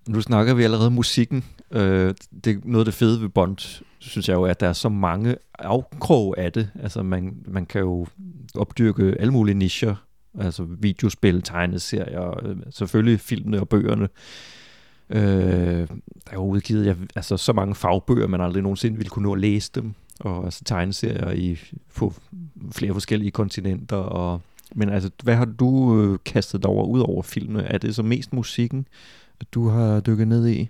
[0.07, 1.43] Nu snakker vi allerede musikken.
[1.71, 4.73] Øh, det, er noget af det fede ved Bond, synes jeg jo, at der er
[4.73, 6.69] så mange afkrog af det.
[6.83, 8.07] Altså, man, man kan jo
[8.55, 9.95] opdyrke alle mulige nicher.
[10.39, 14.09] Altså videospil, tegneserier, øh, selvfølgelig filmene og bøgerne.
[15.09, 19.23] Øh, der er jo udgivet jeg, altså, så mange fagbøger, man aldrig nogensinde ville kunne
[19.23, 19.93] nå at læse dem.
[20.19, 21.59] Og altså tegneserier i,
[21.95, 22.13] på
[22.71, 23.97] flere forskellige kontinenter.
[23.97, 24.41] Og,
[24.75, 27.63] men altså, hvad har du øh, kastet dig over ud over filmene?
[27.63, 28.87] Er det så mest musikken,
[29.53, 30.69] du har dykket ned i?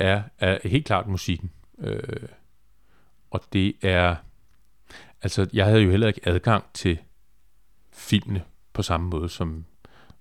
[0.00, 1.50] er, er helt klart musikken.
[1.78, 2.28] Øh,
[3.30, 4.16] og det er...
[5.22, 6.98] Altså, jeg havde jo heller ikke adgang til
[7.92, 9.64] filmene på samme måde, som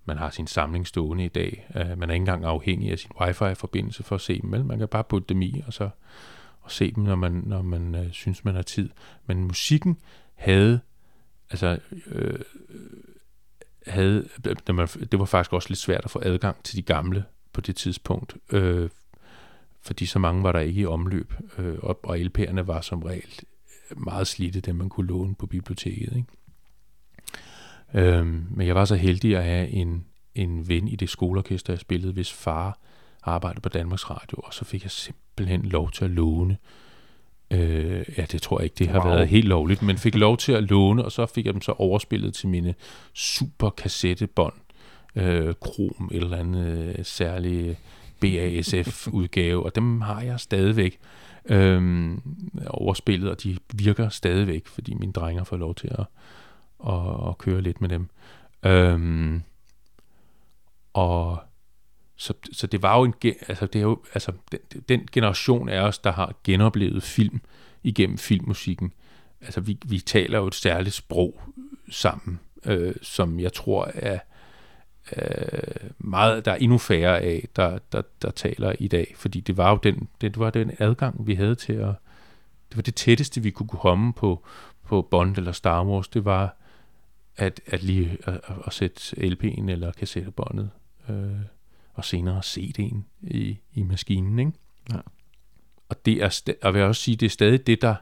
[0.05, 1.67] man har sin samling stående i dag.
[1.69, 4.51] Uh, man er ikke engang afhængig af sin wifi-forbindelse for at se dem.
[4.51, 4.65] Vel?
[4.65, 5.89] Man kan bare putte dem i, og så
[6.61, 8.89] og se dem, når man, når man øh, synes, man har tid.
[9.25, 9.97] Men musikken
[10.35, 10.79] havde...
[11.49, 12.39] Altså, øh,
[13.87, 14.27] havde,
[14.67, 17.61] da man, det var faktisk også lidt svært at få adgang til de gamle på
[17.61, 18.89] det tidspunkt, øh,
[19.81, 23.39] fordi så mange var der ikke i omløb, øh, og, og LP'erne var som regel
[23.97, 26.15] meget slidte, dem man kunne låne på biblioteket.
[26.15, 26.27] Ikke?
[27.93, 28.25] Øh,
[28.57, 32.13] men jeg var så heldig at have en, en ven i det skoleorkester, jeg spillede,
[32.13, 32.79] hvis far
[33.23, 36.53] arbejdede på Danmarks Radio, og så fik jeg simpelthen lov til at låne.
[36.53, 36.88] Øh,
[38.17, 39.07] ja, det tror jeg ikke, det har Wow.
[39.13, 41.71] været helt lovligt, men fik lov til at låne, og så fik jeg dem så
[41.71, 42.75] overspillet til mine
[43.13, 44.53] super kassettebånd,
[45.15, 47.77] øh, krom, eller andet øh, særlig
[48.19, 50.99] BASF-udgave, og dem har jeg stadigvæk
[51.45, 52.21] øhm,
[52.67, 56.05] overspillet, og de virker stadigvæk, fordi mine drenger får lov til at,
[56.87, 58.07] at, at køre lidt med dem.
[58.65, 59.41] Øhm,
[60.93, 61.37] og
[62.19, 63.13] så, så det var jo en,
[63.47, 67.41] altså det er jo, altså den, den generation af os, der har genoplevet film
[67.83, 68.93] igennem filmmusikken,
[69.41, 71.41] altså vi, vi taler jo et særligt sprog
[71.89, 74.19] sammen, øh, som jeg tror er
[75.17, 79.57] øh, meget, der er endnu færre af, der, der, der taler i dag, fordi det
[79.57, 81.93] var jo den, det var den adgang, vi havde til at,
[82.69, 84.45] det var det tætteste, vi kunne komme på,
[84.85, 86.55] på Bond eller Star Wars, det var
[87.37, 90.69] at, at lige at, at, at sætte LP'en eller kassettebåndet,
[91.09, 91.31] øh,
[91.93, 94.51] og senere CD'en i, i maskinen, ikke?
[94.93, 94.99] Ja.
[95.89, 97.95] Og det er, og vil jeg også sige, det er stadig det, der,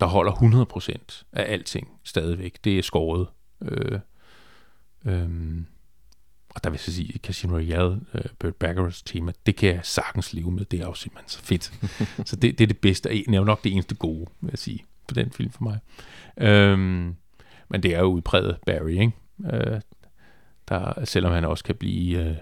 [0.00, 2.58] der holder 100% af alting stadigvæk.
[2.64, 3.26] Det er skåret.
[3.62, 4.00] Øh,
[5.04, 5.66] Øhm,
[6.48, 9.80] og der vil jeg så sige, Casino Royale, uh, Burt Bacharachs tema, det kan jeg
[9.82, 10.64] sagtens leve med.
[10.64, 11.72] Det er jo simpelthen så fedt.
[12.28, 14.50] så det, det er det bedste, og det er jo nok det eneste gode, vil
[14.50, 15.78] jeg sige, på den film for mig.
[16.38, 17.14] Øhm,
[17.68, 19.12] men det er jo udpræget Barry, ikke?
[19.52, 19.80] Øh,
[20.72, 22.36] der, selvom han også kan blive øh,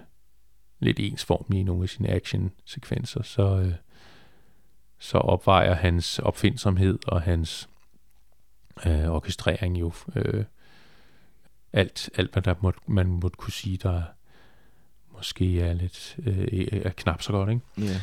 [0.81, 3.73] lidt ensformig i nogle af sine action-sekvenser, så, øh,
[4.99, 7.69] så opvejer hans opfindsomhed og hans
[8.87, 10.45] øh, orkestrering jo øh,
[11.73, 14.03] alt, alt hvad der måtte, man måtte kunne sige, der
[15.17, 17.63] måske er lidt øh, er knap så godt, ikke?
[17.79, 18.01] Ja.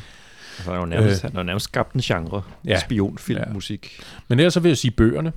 [0.56, 1.32] Altså, han har jo nærmest, Øh.
[1.32, 2.42] han nærmest skabt en genre.
[2.64, 2.70] Ja.
[2.70, 2.80] Ja.
[2.80, 4.00] Spionfilmmusik.
[4.28, 5.32] Men ellers så vil jeg sige bøgerne.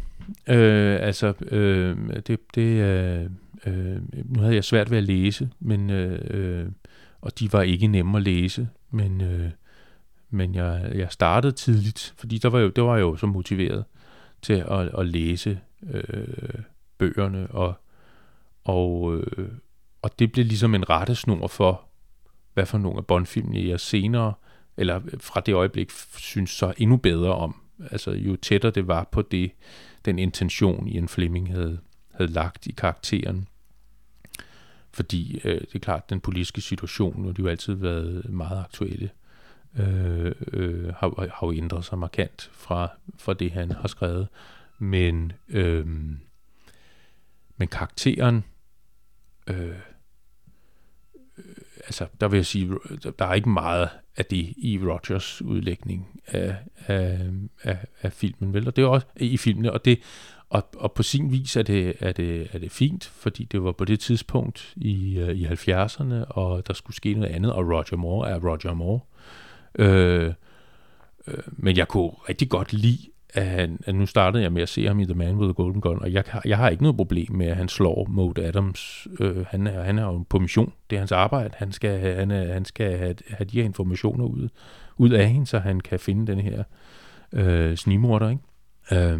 [0.48, 3.30] Øh, altså, øh, det, det øh,
[3.66, 6.68] øh, nu havde jeg svært ved at læse, men, øh, øh,
[7.22, 9.50] og de var ikke nemme at læse, men, øh,
[10.30, 13.84] men jeg, jeg startede tidligt, fordi der var jo, det var jeg jo så motiveret
[14.42, 16.64] til at, at læse øh,
[16.98, 17.74] bøgerne, og,
[18.64, 19.50] og, øh,
[20.02, 21.82] og det blev ligesom en rettesnor for,
[22.54, 24.34] hvad for nogle af bondfilmene jeg senere,
[24.78, 27.56] eller fra det øjeblik, synes så endnu bedre om.
[27.92, 29.52] Altså jo tættere det var på det,
[30.06, 31.80] den intention, Ian Fleming havde,
[32.12, 33.48] havde lagt i karakteren.
[34.94, 38.60] Fordi øh, det er klart, den politiske situation, nu har de jo altid været meget
[38.60, 39.10] aktuelle,
[39.80, 44.28] øh, øh, har, har jo ændret sig markant fra, fra det, han har skrevet.
[44.80, 45.88] Men, øh,
[47.58, 48.44] men karakteren,
[49.48, 49.76] øh, øh
[51.78, 52.78] altså der vil jeg sige,
[53.20, 56.56] der er ikke meget af det i Rogers udlægning af,
[56.88, 57.30] af,
[57.64, 58.68] af, af filmen, vel?
[58.68, 60.00] Og det er også i filmene, og det,
[60.52, 63.72] og, og på sin vis er det, er, det, er det fint, fordi det var
[63.72, 67.98] på det tidspunkt i, øh, i 70'erne, og der skulle ske noget andet, og Roger
[67.98, 69.00] Moore er Roger Moore.
[69.80, 70.34] Øh,
[71.28, 72.98] øh, men jeg kunne rigtig godt lide,
[73.34, 75.54] at, han, at nu startede jeg med at se ham i The Man with the
[75.54, 79.08] Golden Gun, og jeg, jeg har ikke noget problem med, at han slår Maud Adams.
[79.20, 80.74] Øh, han, er, han er jo på mission.
[80.90, 81.54] Det er hans arbejde.
[81.58, 84.50] Han skal, han, er, han skal have, have de her informationer ud,
[84.98, 86.64] ud af hende, så han kan finde den her
[87.34, 88.30] øh, snimorder.
[88.30, 89.12] Ikke?
[89.12, 89.20] Øh,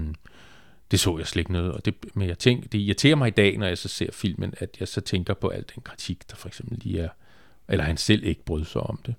[0.92, 1.72] det så jeg slet ikke noget.
[1.72, 4.54] Og det, men jeg tænker, det irriterer mig i dag, når jeg så ser filmen,
[4.58, 7.10] at jeg så tænker på al den kritik, der for eksempel lige er,
[7.70, 9.16] eller han selv ikke brød sig om det.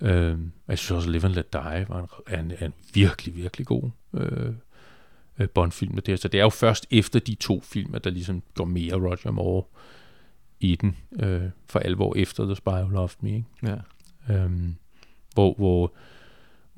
[0.00, 2.74] Øhm, og jeg synes også, Live and Let Die var en, er en, er en
[2.94, 4.52] virkelig, virkelig god øh,
[5.38, 5.94] øh, Bond-film.
[5.94, 6.20] med Det.
[6.20, 9.30] Så det er jo først efter de to film, at der ligesom går mere Roger
[9.30, 9.64] Moore
[10.60, 13.30] i den, øh, for alvor efter The Spy Who Loved Me.
[13.30, 13.44] Ikke?
[13.62, 13.76] Ja.
[14.34, 14.74] Øhm,
[15.34, 15.92] hvor, hvor,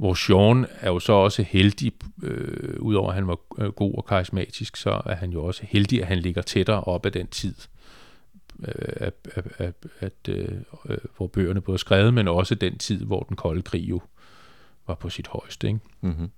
[0.00, 4.06] hvor Sean er jo så også heldig, øh, udover at han var øh, god og
[4.06, 7.54] karismatisk, så er han jo også heldig, at han ligger tættere op af den tid,
[8.68, 10.58] øh, at, at, at, at, øh,
[10.88, 14.00] øh, hvor bøgerne både er skrevet, men også den tid, hvor den kolde krig jo
[14.86, 15.66] var på sit højeste.
[15.66, 15.80] Ikke?
[16.00, 16.30] Mm-hmm.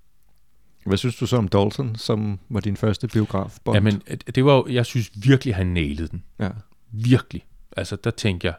[0.87, 3.59] Hvad synes du så om Dalton, som var din første biograf?
[3.65, 3.77] Bond?
[3.77, 4.03] Jamen,
[4.35, 6.25] det var jo, jeg synes virkelig, han nailede den.
[6.39, 6.51] Ja.
[6.91, 7.47] Virkelig.
[7.77, 8.57] Altså, der tænker jeg,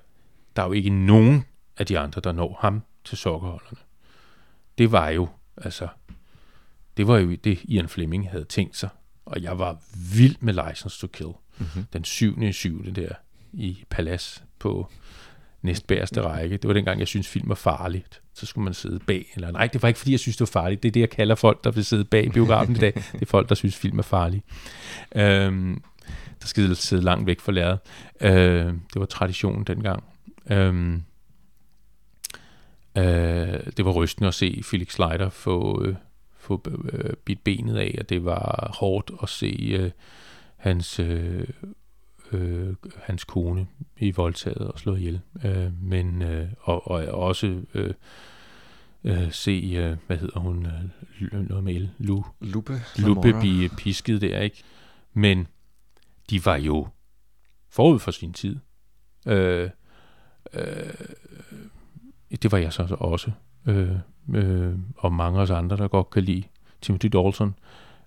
[0.56, 1.46] der er jo ikke nogen
[1.78, 3.78] af de andre, der når ham til sokkerholderne.
[4.78, 5.88] Det var jo, altså,
[6.98, 8.90] det var jo det, Ian Fleming havde tænkt sig.
[9.26, 9.78] Og jeg var
[10.16, 11.30] vild med License to Kill.
[11.58, 11.86] Mhm.
[11.94, 13.10] Den syvende syvende der
[13.54, 14.88] i Palace på
[15.62, 16.58] næstbærste række.
[16.58, 18.22] Det var dengang, jeg synes film var farligt.
[18.34, 19.32] Så skulle man sidde bag.
[19.36, 20.84] Eller nej, det var ikke, fordi jeg synes, det var farligt.
[20.84, 22.94] Det er det, jeg kalder folk, der vil sidde bag i biografen i dag.
[23.14, 24.44] Det er folk, der synes, film er farlig.
[25.16, 25.84] Øhm,
[26.42, 27.80] der skal sidde langt væk fra lærret.
[28.22, 30.04] Øh, det var traditionen dengang.
[30.50, 31.04] Øhm,
[32.98, 35.96] øh, det var rystende at se Felix Slider få, øh,
[36.38, 36.62] få
[36.94, 39.92] øh, bidt benet af, og det var hårdt at se øh,
[40.58, 41.48] hans, øh,
[42.32, 45.22] øh, hans kone i voldtaget og slået ihjel.
[45.46, 47.94] Øh, men, øh, og, og også øh,
[49.04, 52.82] øh, se, øh, hvad hedder hun, øh, noget med Lu, Lupe.
[52.98, 54.64] Lupe blive pisket der, ikke?
[55.14, 55.48] Men
[56.30, 56.88] de var jo
[57.70, 58.58] forud for sin tid.
[59.28, 59.70] Øh,
[60.54, 60.94] øh,
[62.42, 63.32] det var jeg så også.
[63.66, 63.90] Øh,
[64.34, 66.44] øh, og mange af os andre, der godt kan lide
[66.82, 67.56] Timothy Dalton.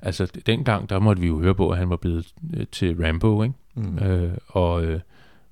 [0.02, 3.42] Altså, dengang, der måtte vi jo høre på, at han var blevet øh, til Rambo,
[3.42, 3.54] ikke?
[3.74, 3.98] Mm.
[3.98, 5.00] Øh, og, øh,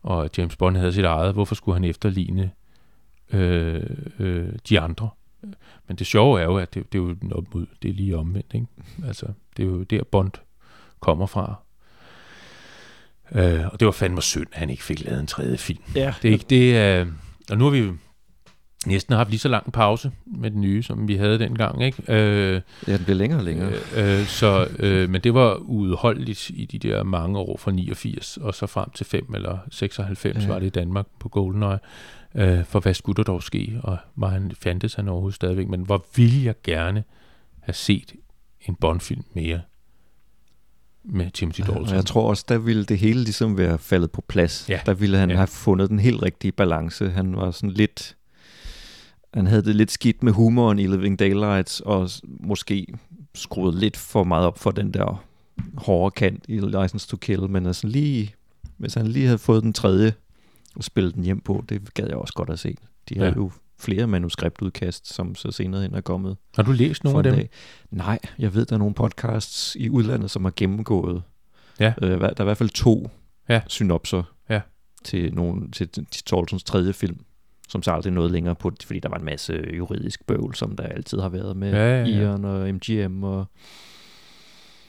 [0.03, 1.33] og James Bond havde sit eget.
[1.33, 2.51] Hvorfor skulle han efterligne
[3.33, 3.83] øh,
[4.19, 5.09] øh, de andre?
[5.89, 8.17] Men det sjove er jo, at det, det er jo op mod, det er lige
[8.17, 8.67] omvendt, ikke?
[9.07, 10.33] Altså, det er jo der Bond
[11.01, 11.55] kommer fra.
[13.33, 15.83] Øh, og det var fandme synd, at han ikke fik lavet en tredje film.
[15.95, 16.15] Ja.
[16.23, 17.07] Det er ikke det, øh,
[17.51, 17.93] og nu har vi
[18.87, 22.03] næsten haft lige så lang en pause med den nye, som vi havde dengang, ikke?
[22.09, 23.73] Øh, Ja, den bliver længere og længere.
[23.97, 28.37] Øh, øh, så, øh, men det var udholdeligt i de der mange år fra 89
[28.37, 30.49] og så frem til 5 eller 96 Ja.
[30.49, 31.79] var det i Danmark på GoldenEye.
[32.35, 33.81] Øh, for hvad skulle der dog ske?
[33.83, 35.69] Og var han, fandtes han overhovedet stadigvæk?
[35.69, 37.05] Men hvor ville jeg gerne
[37.61, 38.13] have set
[38.61, 39.61] en Bond-film mere
[41.05, 41.83] med Timothy Dalton.
[41.89, 44.67] Og jeg tror også, der ville det hele ligesom være faldet på plads.
[44.69, 44.81] Ja.
[44.87, 45.37] Der ville han Ja.
[45.37, 47.11] have fundet den helt rigtige balance.
[47.11, 48.17] Han var sådan lidt...
[49.35, 52.87] Han havde det lidt skidt med humoren i Living Daylights, og måske
[53.35, 55.25] skruet lidt for meget op for den der
[55.77, 58.35] hårde kant i License to Kill, men altså lige,
[58.77, 60.15] hvis han lige havde fået den tredje
[60.77, 62.77] og spillet den hjem på, det gad jeg også godt at se.
[63.09, 63.33] De har Ja.
[63.37, 66.37] jo flere manuskriptudkast, som så senere hen er kommet.
[66.57, 67.35] Har du læst nogle af dem?
[67.35, 67.49] dag.
[67.91, 71.23] Nej, jeg ved, der er nogle podcasts i udlandet, som har gennemgået.
[71.81, 71.93] Ja.
[72.03, 73.11] Øh, der er i hvert fald to
[73.49, 73.61] Ja.
[73.69, 74.61] synopser Ja.
[75.05, 75.89] til, nogle, til,
[76.27, 77.21] Toltons tredje film,
[77.69, 80.85] som så aldrig nåede længere på, fordi der var en masse juridisk bøvl, som der
[80.85, 82.21] altid har været med Ja, ja, ja.
[82.23, 83.25] Ion og MGM.
[83.25, 83.47] Og,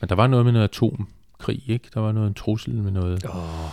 [0.01, 1.89] Men der var noget med noget atomkrig, ikke?
[1.93, 3.25] Der var noget en trussel med noget.
[3.25, 3.69] Åh.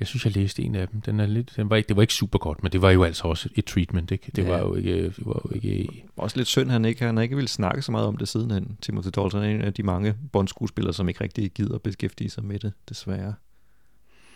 [0.00, 1.00] Jeg synes, jeg læste en af dem.
[1.00, 3.02] Den er lidt, den var ikke, det var ikke super godt, men det var jo
[3.04, 4.32] altså også et treatment, ikke?
[4.36, 4.50] Det Ja.
[4.50, 7.48] var jo ikke, det var jo ikke også lidt synd, han ikke, han ikke vil
[7.48, 8.78] snakke så meget om det sidenhen.
[8.82, 12.58] Timothy Dalton er en af de mange Bond-skuespillere, som ikke rigtig gider beskæftige sig med
[12.58, 13.34] det, desværre.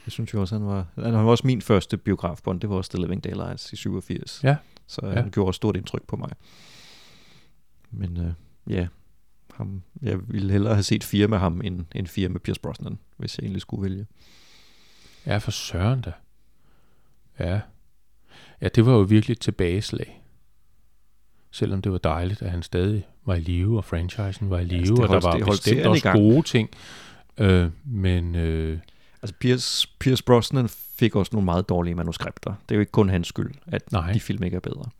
[0.07, 2.91] Jeg synes jo også, han var, han var også min første biografbond, det var også
[2.91, 4.41] The Living Daylights i 87.
[4.45, 4.57] Ja.
[4.87, 5.15] Så Ja.
[5.15, 6.31] han gjorde også stort indtryk på mig.
[7.91, 8.33] Men øh,
[8.75, 8.87] ja,
[9.55, 12.99] ham, jeg ville hellere have set fire med ham, end, end fire med Pierce Brosnan,
[13.17, 14.07] hvis jeg egentlig skulle vælge.
[15.27, 16.13] Ja, for søren da.
[17.39, 17.61] Ja.
[18.61, 20.21] Ja, det var jo virkelig et tilbageslag.
[21.51, 24.79] Selvom det var dejligt, at han stadig var i live, og franchisen var i live,
[24.81, 26.71] Altså, det og der holdt- var bestemt også gode ting.
[27.39, 28.79] Øh, men øh,
[29.25, 32.55] Altså Pierce, Pierce Brosnan fik også nogle meget dårlige manuskripter.
[32.69, 34.13] Det er jo ikke kun hans skyld, at Nej.
[34.13, 34.91] de film ikke er bedre.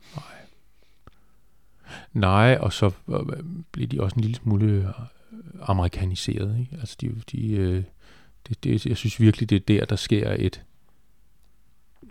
[2.13, 4.93] nej, og så øh, blev de også en lille smule
[5.61, 6.59] amerikaniseret.
[6.59, 6.77] Ikke?
[6.79, 7.83] Altså de, de, øh,
[8.47, 10.61] det, det, jeg synes virkelig, det er der, der sker et,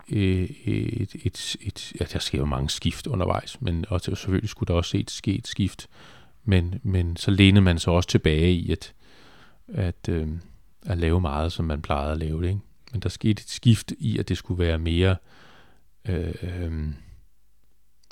[0.07, 4.67] et, et, et, et ja, der sker jo mange skift undervejs, men og selvfølgelig skulle
[4.67, 5.87] der også ske et skift,
[6.43, 8.93] men, men så lænede man sig også tilbage i at,
[9.67, 10.27] at, øh,
[10.85, 12.47] at lave meget, som man plejede at lave det.
[12.47, 12.59] Ikke?
[12.91, 15.15] Men der skete et skift i, at det skulle være mere
[16.05, 16.93] øh, øh,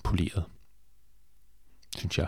[0.04, 0.44] poleret,
[1.98, 2.28] synes jeg.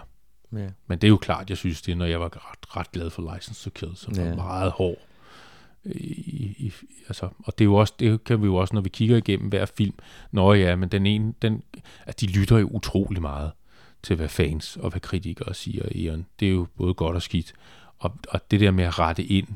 [0.53, 0.69] Ja.
[0.87, 3.33] Men det er jo klart, jeg synes det, når jeg var ret, ret glad for
[3.33, 4.29] License to Kill, som ja.
[4.29, 4.97] var meget hård.
[5.85, 6.73] I, i,
[7.07, 9.49] altså, og det er jo også, det kan vi jo også, når vi kigger igennem
[9.49, 9.95] hver film,
[10.31, 11.63] når ja, men den ene, den,
[12.05, 13.51] at de lytter jo utrolig meget
[14.03, 16.25] til, hvad fans og hvad kritikere siger Eon.
[16.39, 17.53] Det er jo både godt og skidt.
[17.97, 19.55] Og, og det der med at rette ind, øh,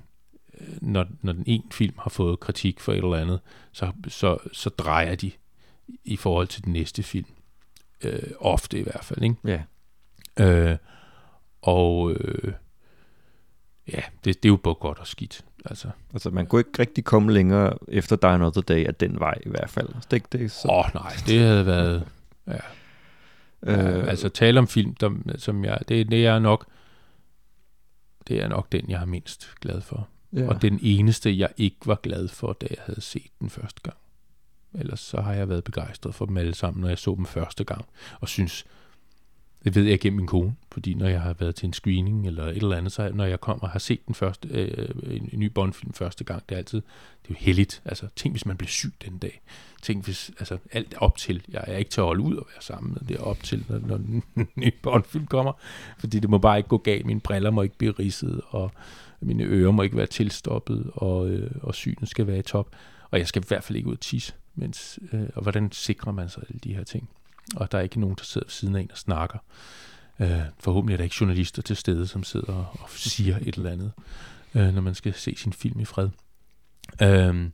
[0.82, 3.39] når, når den ene film har fået kritik for et eller andet,
[3.72, 5.32] så, så, så drejer de
[6.04, 7.28] i forhold til den næste film.
[8.04, 9.36] Øh, ofte i hvert fald, ikke?
[9.45, 9.62] Ja.
[10.39, 10.78] Øh,
[11.62, 12.54] og øh,
[13.88, 15.45] ja, det, det er jo både godt og skidt.
[15.65, 19.38] Altså, altså man kunne ikke rigtig komme længere efter Die Another Day af den vej
[19.45, 19.89] i hvert fald.
[20.12, 20.67] Det, det, så...
[20.67, 22.08] Åh oh, nej, det havde været...
[22.48, 22.60] Ja.
[23.63, 26.65] Øh, altså tale om film, der, som jeg, det, det er nok
[28.30, 30.08] det er nok den, jeg er mindst glad for.
[30.34, 30.48] Ja.
[30.48, 33.98] Og den eneste, jeg ikke var glad for, da jeg havde set den første gang.
[34.74, 37.63] Ellers så har jeg været begejstret for dem alle sammen, når jeg så dem første
[37.63, 37.86] gang.
[38.20, 38.65] Og synes,
[39.63, 42.46] det ved jeg gennem min kone, fordi når jeg har været til en screening eller
[42.46, 45.39] et eller andet, så når jeg kommer og har set den første, øh, en, en
[45.39, 46.82] ny Bond-film første gang, det er altid,
[47.22, 47.82] det er jo heldigt.
[47.86, 49.42] Altså, tænk hvis man bliver syg den dag.
[49.82, 52.62] Tænk hvis, altså alt op til, jeg er ikke til at holde ud og være
[52.62, 54.24] sammen med, det er op til, når, når en
[54.56, 55.54] ny Bond-film kommer,
[55.98, 58.72] fordi det må bare ikke gå galt, mine briller må ikke blive ridset, og
[59.21, 62.75] mine ører må ikke være tilstoppet, og, øh, og synet skal være i top,
[63.12, 66.12] og jeg skal i hvert fald ikke ud og tisse, mens, øh, og hvordan sikrer
[66.12, 67.10] man sig alle de her ting?
[67.55, 69.39] og der er ikke nogen, der sidder ved siden af en og snakker.
[70.19, 73.91] Øh, forhåbentlig er der ikke journalister til stede, som sidder og siger et eller andet,
[74.55, 76.10] øh, når man skal se sin film i fred.
[77.01, 77.49] Øh,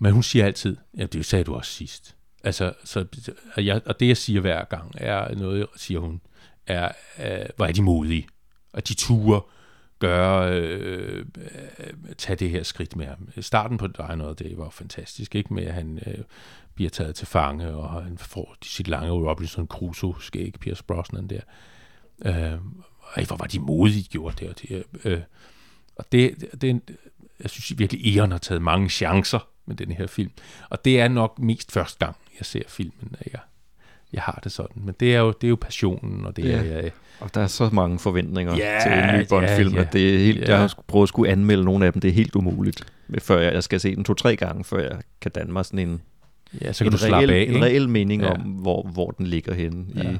[0.00, 2.16] men hun siger altid, ja, det sagde du også sidst.
[2.44, 3.06] Altså, så,
[3.54, 6.20] og, jeg, og det jeg siger hver gang, er noget, siger hun,
[6.66, 8.26] er, øh, hvor er de modige,
[8.72, 9.40] og de turer
[10.02, 11.26] gøre, øh,
[12.18, 13.28] tage det her skridt med ham.
[13.40, 15.54] Starten på dig noget, det var fantastisk, ikke?
[15.54, 16.24] Med at han øh,
[16.74, 21.40] bliver taget til fange, og han får sit lange Robinson Crusoe-skæg, Pierce Brosnan der.
[22.24, 22.58] Øh,
[23.16, 24.48] ej, hvor var de modige gjort det.
[24.48, 25.20] Og det, øh,
[25.96, 26.80] og det, det,
[27.40, 30.30] jeg synes virkelig, Eon har taget mange chancer med den her film.
[30.70, 33.40] Og det er nok mest første gang, jeg ser filmen, at jeg,
[34.12, 34.82] jeg har det sådan.
[34.84, 36.50] Men det er jo, det er jo passionen, og det ja.
[36.58, 36.62] er...
[36.62, 39.92] Jeg, og der er så mange forventninger ja, til en ny Bond-film, ja, ja, at
[39.92, 40.50] det er helt, ja.
[40.50, 42.84] jeg har prøvet at skulle anmelde nogle af dem, det er helt umuligt,
[43.18, 46.00] før jeg, jeg skal se den to-tre gange, før jeg kan danne mig sådan en,
[46.60, 48.30] ja, så kan en, du slappe reel, af, en reel mening ja.
[48.32, 50.10] om, hvor, hvor den ligger henne Ja.
[50.10, 50.16] i,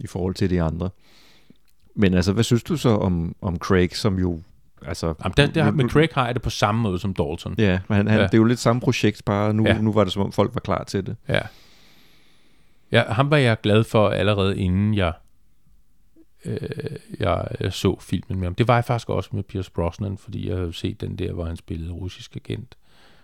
[0.00, 0.90] i forhold til de andre.
[1.94, 4.40] Men altså, hvad synes du så om, om Craig, som jo...
[4.86, 7.54] Altså, Jamen, der, der, med Craig har jeg det på samme måde som Dalton.
[7.58, 8.22] Ja, men han, han, Ja.
[8.26, 9.78] det er jo lidt samme projekt, bare nu, Ja.
[9.78, 11.16] nu var det som om folk var klar til det.
[11.28, 11.40] Ja.
[12.92, 13.12] Ja.
[13.12, 15.12] ham var jeg glad for allerede inden jeg,
[16.44, 16.58] øh,
[17.20, 18.54] jeg, jeg så filmen med ham.
[18.54, 21.44] Det var jeg faktisk også med Pierce Brosnan, fordi jeg havde set den der, hvor
[21.44, 22.76] han spillede russisk agent.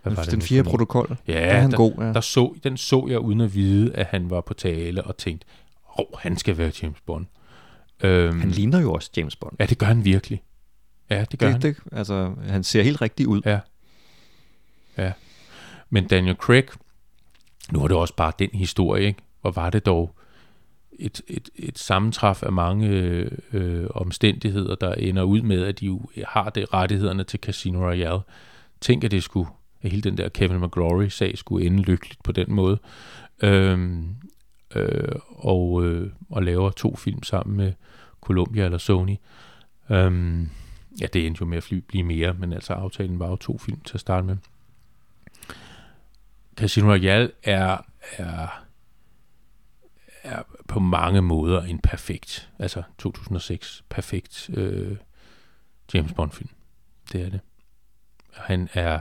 [0.03, 1.93] Hvad var det Den nu fjerde protokol, Ja, der er han der, god.
[1.99, 2.05] Ja.
[2.13, 5.47] Der så, den så jeg uden at vide, at han var på tale, og tænkte,
[5.99, 7.27] åh, oh, han skal være James Bond.
[8.03, 9.57] Øhm, Han ligner jo også James Bond.
[9.61, 10.43] ja, det gør han virkelig.
[11.11, 11.63] Ja, det gør han.
[11.63, 13.43] det, det, altså, han ser helt rigtig ud.
[13.45, 13.61] Ja.
[14.99, 15.13] Ja.
[15.91, 16.65] Men Daniel Craig,
[17.73, 19.23] nu er det også bare den historie, ikke?
[19.43, 20.15] Hvor var det dog
[20.99, 22.89] et, et, et sammentræf af mange
[23.53, 28.21] øh, omstændigheder, der ender ud med, at de jo har det rettighederne til Casino Royale.
[28.81, 29.49] Tænk, at det skulle,
[29.83, 32.79] at hele den der Kevin McGlory-sag skulle ende lykkeligt på den måde.
[33.43, 34.15] Øhm,
[34.75, 37.73] øh, og, øh, og laver to film sammen med
[38.21, 39.17] Columbia eller Sony.
[39.91, 40.49] Øhm,
[41.01, 43.59] ja, det endte jo med at fly, blive mere, men altså aftalen var jo to
[43.59, 44.37] film til at starte med.
[46.57, 47.79] Casino Royale er,
[48.17, 48.62] er,
[50.23, 54.97] er på mange måder en perfekt, altså 2006, perfekt øh,
[55.95, 56.51] James Bond-film.
[57.13, 57.41] Det er det.
[58.33, 59.01] Han er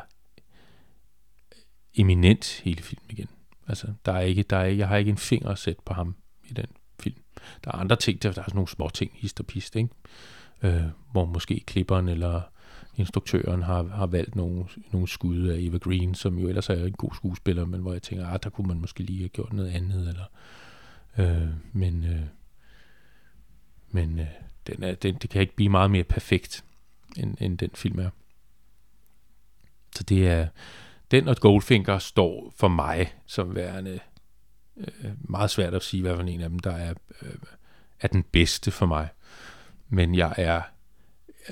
[1.93, 3.28] eminent hele filmen igen.
[3.67, 6.15] Altså, der er ikke, der er, jeg har ikke en finger at sætte på ham
[6.49, 6.67] i den
[6.99, 7.15] film.
[7.63, 9.89] Der er andre ting, der, der er sådan nogle små ting, hist og pist, ikke?
[10.63, 12.41] Øh, hvor måske klipperen eller
[12.95, 16.93] instruktøren har, har valgt nogle, nogle skud af Eva Green, som jo ellers er en
[16.93, 19.69] god skuespiller, men hvor jeg tænker, at der kunne man måske lige have gjort noget
[19.69, 20.26] andet, eller
[21.18, 22.26] øh, men øh,
[23.91, 24.28] men øh,
[24.68, 26.64] den er, den, det kan ikke blive meget mere perfekt,
[27.18, 28.09] end, end den film er.
[29.95, 30.47] Så det er,
[31.12, 33.99] den og Goldfinger står for mig som værende
[34.78, 37.36] øh, meget svært at sige, hvad for en af dem, der er, øh,
[37.99, 39.07] er den bedste for mig.
[39.89, 40.62] men jeg er,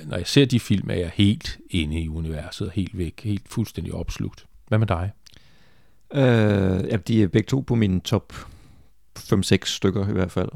[0.06, 3.94] når jeg ser de film, er jeg helt inde i universet, helt væk, helt fuldstændig
[3.94, 4.46] opslugt.
[4.68, 5.12] Hvad med dig?
[6.14, 8.34] Øh, ja, de er begge to på min top
[9.20, 10.50] 5-6 stykker i hvert fald.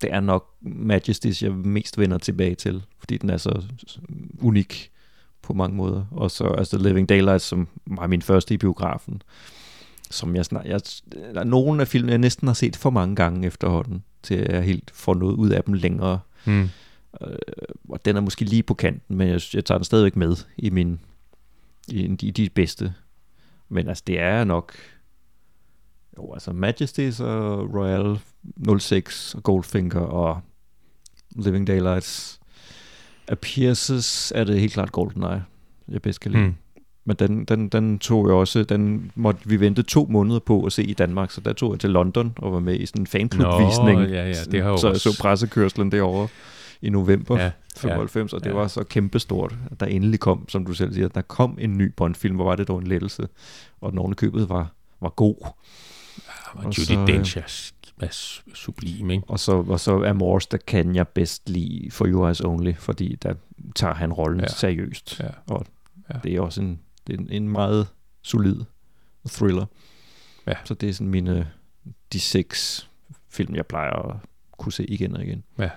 [0.00, 3.62] Det er nok Majesties, jeg mest vender tilbage til, fordi den er så
[4.40, 4.90] unik
[5.42, 6.04] på mange måder.
[6.10, 9.22] Og så altså Living Daylights, som var min første i biografen,
[10.10, 10.66] som jeg snart...
[10.66, 10.80] Jeg,
[11.34, 14.54] der er nogle af filmene, jeg næsten har set for mange gange efterhånden, til at
[14.54, 16.20] jeg helt får noget ud af dem længere.
[16.44, 16.68] Mm.
[17.22, 17.38] Øh,
[17.88, 20.70] og den er måske lige på kanten, men jeg, jeg tager den stadigvæk med i
[20.70, 21.00] min
[21.88, 22.94] i, i de bedste.
[23.68, 24.72] Men altså, det er nok
[26.18, 28.18] jo, altså Majesties og Royal
[28.80, 30.40] 06 og Goldfinger og
[31.36, 32.40] Living Daylights.
[33.28, 35.42] Appearances er det helt klart GoldenEye,
[35.88, 36.44] jeg bedst kan lide.
[36.44, 36.54] Mm.
[37.04, 40.72] Men den, den, den tog jeg også, den måtte vi vente to måneder på at
[40.72, 43.06] se i Danmark, så der tog jeg til London og var med i sådan en
[43.06, 44.00] fanklubvisning.
[44.00, 46.28] Nå, ja, ja, det har så jeg også- så pressekørslen derovre
[46.82, 48.54] i november ja, 95, ja, og det ja.
[48.56, 51.92] var så kæmpestort, at der endelig kom, som du selv siger, der kom en ny
[51.96, 53.28] Bond-film, hvor var det dog en lettelse,
[53.80, 55.46] og den købet var, var god.
[56.56, 57.42] Og Og Judy så, øh, Dench er,
[58.02, 59.24] er sublim, ikke?
[59.28, 63.14] Og så, og så Amores, der kan jeg bedst lide For Your Eyes Only, fordi
[63.14, 63.34] der
[63.74, 64.46] tager han rollen Ja.
[64.48, 65.20] seriøst.
[65.20, 65.28] Ja.
[65.46, 65.66] Og
[66.08, 66.14] Ja.
[66.14, 66.20] ja.
[66.24, 67.88] det er også en, det er en, en meget
[68.22, 68.56] solid
[69.28, 69.66] thriller.
[70.46, 70.52] Ja.
[70.64, 71.50] Så det er sådan mine,
[72.12, 72.88] de seks
[73.30, 74.16] film, jeg plejer at
[74.58, 75.44] kunne se igen og igen.
[75.58, 75.70] Ja.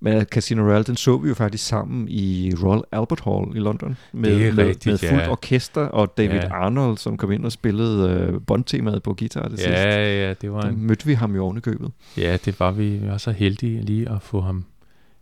[0.00, 3.96] Men Casino Royale, den så vi jo faktisk sammen i Royal Albert Hall i London.
[4.12, 5.30] Med, Det er med, rigtigt, med fuldt ja.
[5.30, 6.42] orkester, og David Ja.
[6.46, 6.54] ja.
[6.54, 9.72] Arnold, som kom ind og spillede øh, Bond-temaet på guitar det sidste.
[9.72, 11.90] Ja, ja, det var en, mødte vi ham i købet.
[12.16, 12.88] ja, det var vi.
[12.90, 14.64] Vi var så heldige lige at få ham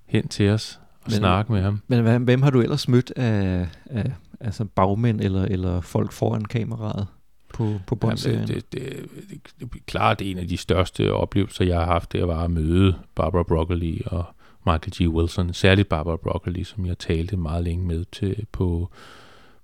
[0.06, 1.80] hen til os og Men- snakke med ham.
[1.88, 6.44] Men hvad, hvem har du ellers mødt af, af altså bagmænd eller, eller folk foran
[6.44, 7.06] kameraet
[7.54, 8.38] på, på Bond-serien?
[8.40, 12.12] Jamen, det, det, det, det er klart en af de største oplevelser, jeg har haft,
[12.12, 14.24] det var at møde Barbara Broccoli og
[14.66, 15.14] Michael G.
[15.14, 15.54] Wilson.
[15.54, 18.90] Særligt Barbara Broccoli, som jeg talte meget længe med til, på,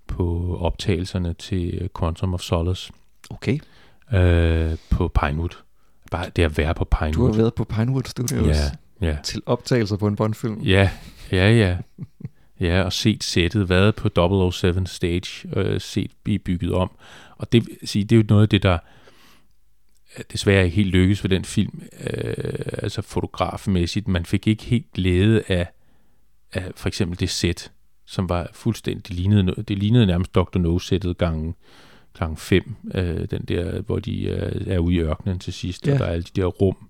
[0.07, 2.93] på optagelserne til Quantum of Solace
[3.31, 3.59] Okay,
[4.13, 5.57] øh, på Pinewood.
[6.11, 7.13] Bare det at være på Pinewood.
[7.29, 8.57] du har været på Pinewood Studios
[9.01, 9.17] Ja, ja.
[9.23, 10.61] til optagelser på en Bond-film.
[10.61, 10.91] Ja,
[11.33, 11.77] ja, ja.
[12.61, 16.91] Ja, og set sættet, været på 007 stage, øh, set blive bygget om.
[17.37, 18.79] Og det, sige, det er jo noget af det, der
[20.33, 22.35] desværre ikke helt lykkes for den film, øh,
[22.83, 24.09] altså fotografmæssigt.
[24.09, 25.67] Man fik ikke helt glæde af,
[26.53, 27.73] af for eksempel det sæt,
[28.07, 30.59] som var fuldstændig, det lignede, det lignede nærmest Dr.
[30.59, 31.55] No-sættet gange,
[32.19, 35.87] gange fem, øh, den der, hvor de øh, er ude i ørkenen til sidst.
[35.87, 35.93] Ja.
[35.93, 36.89] og der er alle de der rum,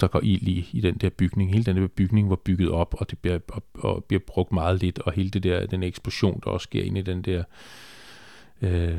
[0.00, 1.52] der går ild i, i den der bygning.
[1.52, 4.80] Hele den der bygning var bygget op, og det bliver, og, og bliver brugt meget
[4.80, 7.44] lidt, og hele det der, den eksplosion, der også sker ind i den der,
[8.62, 8.98] øh,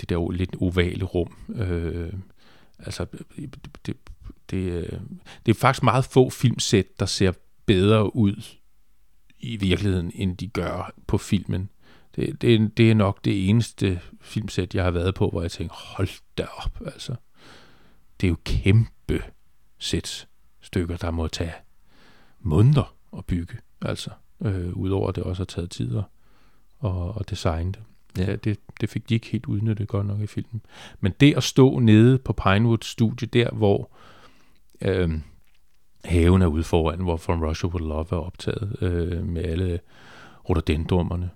[0.00, 1.36] det der lidt ovale rum.
[1.54, 2.12] Øh,
[2.78, 3.06] altså,
[3.36, 3.56] det,
[3.86, 3.96] det,
[4.50, 5.00] det,
[5.46, 7.32] det er faktisk meget få filmsæt, der ser
[7.66, 8.44] bedre ud
[9.38, 11.70] i virkeligheden, end de gør på filmen.
[12.16, 15.74] Det, det, det er nok det eneste filmsæt, jeg har været på, hvor jeg tænker,
[15.74, 16.08] hold
[16.38, 17.14] da op, altså.
[18.20, 19.22] Det er jo kæmpe
[19.78, 20.28] sæt
[20.60, 21.54] stykker, der må tage
[22.40, 24.10] måneder at bygge, altså.
[24.42, 26.04] Øh, Udover at det også har taget tid at,
[26.84, 27.82] at, at designe det.
[28.18, 28.24] Ja.
[28.30, 28.36] Ja.
[28.36, 30.60] Det, det fik de ikke helt udnyttet godt nok i filmen.
[31.00, 33.90] Men det at stå nede på Pinewood studie, der hvor
[34.80, 35.10] øh,
[36.04, 39.80] haven er ude foran, hvor From Russia With Love er optaget, øh, med alle
[40.48, 41.30] rhododendrummerne.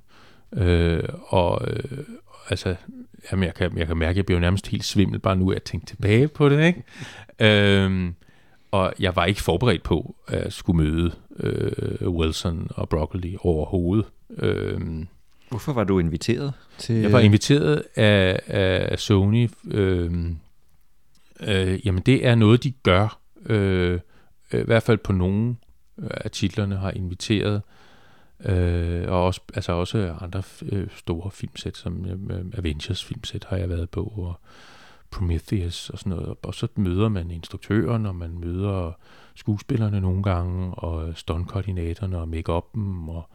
[0.53, 1.99] Øh, og øh,
[2.51, 2.77] altså,
[3.33, 5.57] jamen jeg, kan, jeg kan mærke, at jeg bliver nærmest helt svimmel bare nu af
[5.57, 6.83] at tænke tilbage på det, ikke?
[7.41, 8.13] øh,
[8.71, 14.07] og jeg var ikke forberedt på at skulle møde øh, Wilson og Broccoli overhovedet.
[14.39, 14.81] Øh,
[15.51, 16.97] Hvorfor var du inviteret til...
[16.97, 19.51] jeg var inviteret af, af Sony.
[19.71, 20.13] Øh,
[21.41, 23.19] øh, jamen, det er noget, de gør.
[23.47, 24.01] Øh,
[24.53, 25.57] øh, I hvert fald på nogle
[26.11, 27.63] af titlerne har inviteret.
[28.45, 33.69] Øh, og også, altså også andre øh, store filmsæt, som øh, Avengers filmsæt har jeg
[33.69, 34.41] været på, og
[35.11, 36.35] Prometheus og sådan noget.
[36.43, 38.93] Og så møder man instruktøren, og man møder
[39.35, 43.29] skuespillerne nogle gange, og stuntkoordinatorerne og make-up'en, og,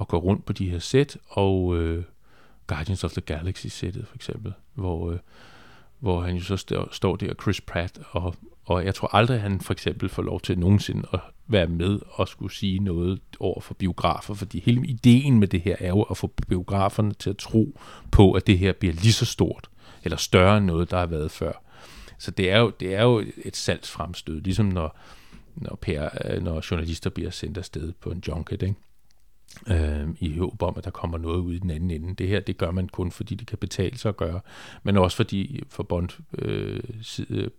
[0.00, 2.04] og går rundt på de her sæt, og øh,
[2.66, 5.18] Guardians of the Galaxy-sættet for eksempel, hvor, øh,
[5.98, 8.34] hvor han jo så står, står der, Chris Pratt, og,
[8.64, 12.28] og jeg tror aldrig, han for eksempel får lov til nogensinde at være med og
[12.28, 16.16] skulle sige noget over for biografer, fordi hele ideen med det her er jo at
[16.16, 17.80] få biograferne til at tro
[18.10, 19.70] på, at det her bliver lige så stort,
[20.04, 21.52] eller større end noget, der har været før.
[22.18, 24.98] Så det er jo, det er jo et salgsfremstød, ligesom når,
[25.54, 28.74] når, per, øh, når journalister bliver sendt afsted på en junket, ikke?
[29.66, 32.14] Øh, i håb om, at der kommer noget ud i den anden ende.
[32.14, 34.40] Det her, det gør man kun, fordi det kan betale sig at gøre,
[34.82, 37.50] men også fordi for Bond øh, side,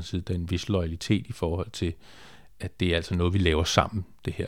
[0.00, 1.92] side, der er en vis loyalitet i forhold til,
[2.60, 4.46] at det er altså noget, vi laver sammen, det her.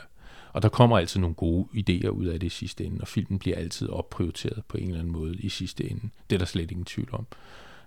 [0.53, 3.39] Og der kommer altså nogle gode idéer ud af det i sidste ende, og filmen
[3.39, 6.09] bliver altid opprioriteret på en eller anden måde i sidste ende.
[6.29, 7.27] Det er der slet ingen tvivl om.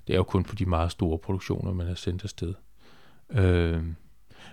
[0.06, 2.54] Det er jo kun på de meget store produktioner, man har sendt afsted.
[3.30, 3.82] Øh,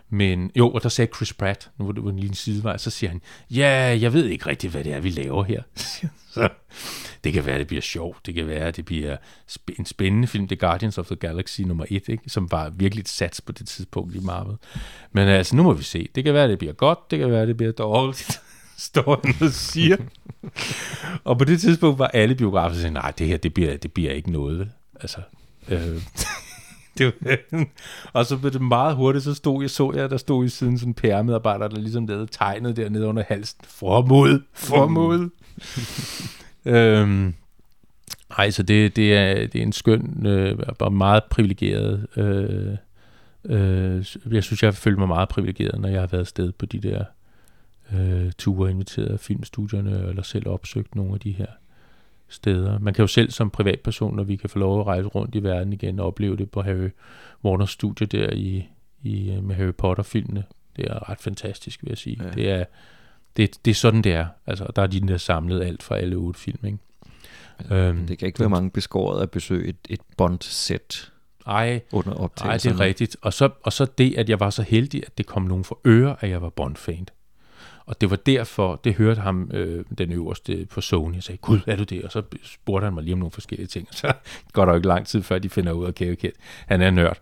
[0.09, 2.89] men jo, og der sagde Chris Pratt, nu var det var en lille sidevej, så
[2.89, 5.61] siger han, ja, jeg ved ikke rigtigt, hvad det er, vi laver her.
[6.33, 6.49] så
[7.23, 9.17] det kan være, det bliver sjovt, det kan være, det bliver
[9.51, 12.23] sp- en spændende film, The Guardians of the Galaxy nummer 1, ikke?
[12.27, 14.57] som var virkelig et sats på det tidspunkt i Marvel.
[15.11, 16.09] Men altså, nu må vi se.
[16.15, 18.41] Det kan være, det bliver godt, det kan være, det bliver dårligt.
[18.77, 19.97] står han og siger.
[21.23, 24.11] og på det tidspunkt var alle biografer sådan, nej, det her, det bliver, det bliver
[24.11, 24.59] ikke noget.
[24.59, 24.69] vel?"
[25.01, 25.19] Altså,
[25.69, 26.01] øh,
[26.97, 27.37] det var,
[28.13, 30.77] og så blev det meget hurtigt, så stod jeg, så jeg, der stod i siden
[30.79, 33.59] sådan en PR-medarbejder, der ligesom lavede tegnet dernede under halsen.
[33.63, 35.29] Formod, formod.
[36.75, 37.33] øhm,
[38.37, 42.07] ej, så det, det, er, det er en skøn, øh, og meget privilegeret.
[42.17, 42.77] Øh,
[43.45, 46.79] øh, jeg synes, jeg føler mig meget privilegeret, når jeg har været afsted på de
[46.79, 47.03] der
[47.93, 51.47] øh, ture, inviteret af filmstudierne, eller selv opsøgt nogle af de her
[52.34, 52.79] steder.
[52.79, 55.43] Man kan jo selv som privatperson, når vi kan få lov at rejse rundt i
[55.43, 56.89] verden igen, og opleve det på Harry
[57.45, 58.65] Warner studie der i,
[59.03, 60.43] i, med Harry Potter-filmene.
[60.75, 62.17] Det er ret fantastisk, vil jeg sige.
[62.23, 62.29] Ja.
[62.29, 62.65] Det, er,
[63.38, 64.25] det, det er sådan, det er.
[64.47, 66.77] Altså, der er de der samlet alt fra alle otte film, ikke?
[67.71, 71.11] Øhm, Det kan ikke være mange beskåret at besøge et, et Bond-sæt
[71.47, 72.75] Ej, under Nej, det optagelserne.
[72.75, 73.17] er rigtigt.
[73.21, 75.79] Og så, og så det, at jeg var så heldig, at det kom nogen for
[75.86, 77.07] øre, at jeg var Bond-fan.
[77.91, 81.59] Og det var derfor, det hørte ham, øh, den øverste på Sony, og sagde, gud,
[81.67, 82.03] er du det?
[82.03, 83.87] Og så spurgte han mig lige om nogle forskellige ting.
[83.89, 84.13] Og så
[84.53, 86.31] går der jo ikke lang tid, før de finder ud af, okay, okay,
[86.67, 87.17] han er nørd.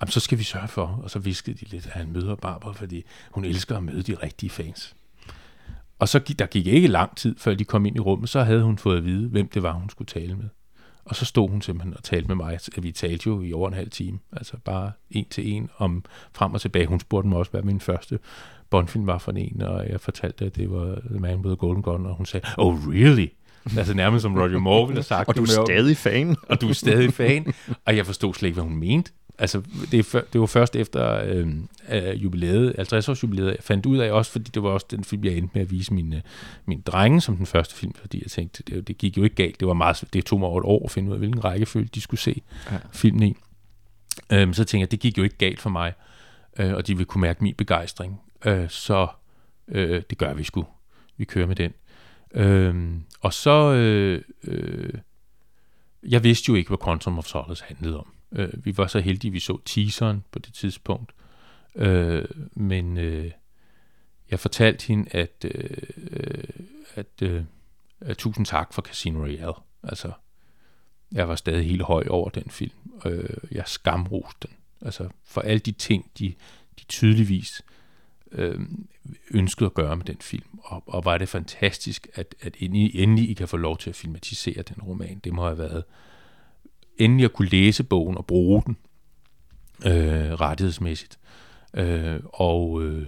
[0.00, 2.72] Jamen, så skal vi sørge for, og så viskede de lidt, at han møder Barbara,
[2.72, 4.96] fordi hun elsker at møde de rigtige fans.
[5.98, 8.42] Og så gik, der gik ikke lang tid, før de kom ind i rummet, så
[8.42, 10.48] havde hun fået at vide, hvem det var, hun skulle tale med.
[11.06, 12.58] Og så stod hun simpelthen og talte med mig.
[12.78, 14.18] Vi talte jo i over en halv time.
[14.32, 16.86] Altså bare en til en om frem og tilbage.
[16.86, 18.18] Hun spurgte mig også, hvad min første
[18.70, 21.82] Bondfilm var for en, og jeg fortalte, at det var The Man with the Golden
[21.82, 23.26] Gun, og hun sagde, oh really?
[23.76, 25.28] altså nærmest som Roger Moore ville have sagt.
[25.28, 26.36] Og du er stadig fan.
[26.48, 27.54] og du er stadig fan,
[27.84, 29.12] og jeg forstod slet ikke, hvad hun mente.
[29.38, 29.62] Altså,
[29.92, 31.48] det, det var først efter øh,
[31.90, 35.04] øh, jubilæet, 50 års jubilæet, jeg fandt ud af også, fordi det var også den
[35.04, 36.22] film, jeg endte med at vise mine,
[36.66, 39.60] mine drenge som den første film, fordi jeg tænkte, det, det gik jo ikke galt.
[39.60, 41.88] Det var meget, det tog mig over et år at finde ud af, hvilken rækkefølge
[41.94, 42.76] de skulle se ja.
[42.92, 43.36] filmen i.
[44.32, 45.92] Øhm, så tænkte jeg, det gik jo ikke galt for mig,
[46.58, 48.20] øh, og de ville kunne mærke min begejstring.
[48.44, 49.08] Øh, så
[49.68, 50.66] øh, det gør vi sgu.
[51.16, 51.72] Vi kører med den.
[52.34, 53.72] Øh, og så...
[53.72, 54.94] Øh, øh,
[56.08, 58.14] jeg vidste jo ikke, hvad Quantum of Solace handlede om.
[58.32, 61.12] Øh, vi var så heldige, vi så teaseren på det tidspunkt.
[61.76, 63.30] Øh, men øh,
[64.30, 65.76] jeg fortalte hende, at, øh,
[66.10, 66.44] øh,
[66.94, 67.42] at, øh,
[68.00, 69.54] at tusind tak for Casino Royale.
[69.82, 70.12] Altså,
[71.12, 72.72] jeg var stadig helt høj over den film.
[73.06, 74.56] Øh, jeg skamroste den.
[74.82, 76.34] Altså, for alle de ting, de,
[76.78, 77.62] de tydeligvis
[78.36, 78.60] øh,
[79.30, 80.58] ønskede at gøre med den film.
[80.62, 83.96] Og, og var det fantastisk, at, at endelig, endelig I kan få lov til at
[83.96, 85.20] filmatisere den roman.
[85.24, 85.84] Det må have været
[86.98, 88.76] endelig at kunne læse bogen og bruge den
[89.86, 91.18] øh, rettighedsmæssigt.
[91.74, 93.06] Øh, og, øh,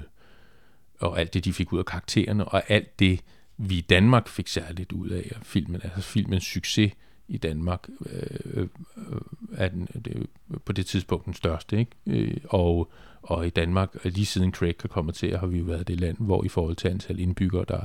[1.01, 3.21] og alt det, de fik ud af karaktererne, og alt det,
[3.57, 5.81] vi i Danmark fik særligt ud af af filmen.
[5.85, 6.93] Altså filmens succes
[7.29, 9.21] i Danmark øh, øh, øh,
[9.53, 10.27] er den, det,
[10.65, 11.79] på det tidspunkt den største.
[11.79, 11.91] Ikke?
[12.07, 12.93] Øh, og,
[13.29, 16.17] og i Danmark, lige siden Craig er kommet til, har vi jo været det land,
[16.21, 17.81] hvor i forhold til antal indbyggere, der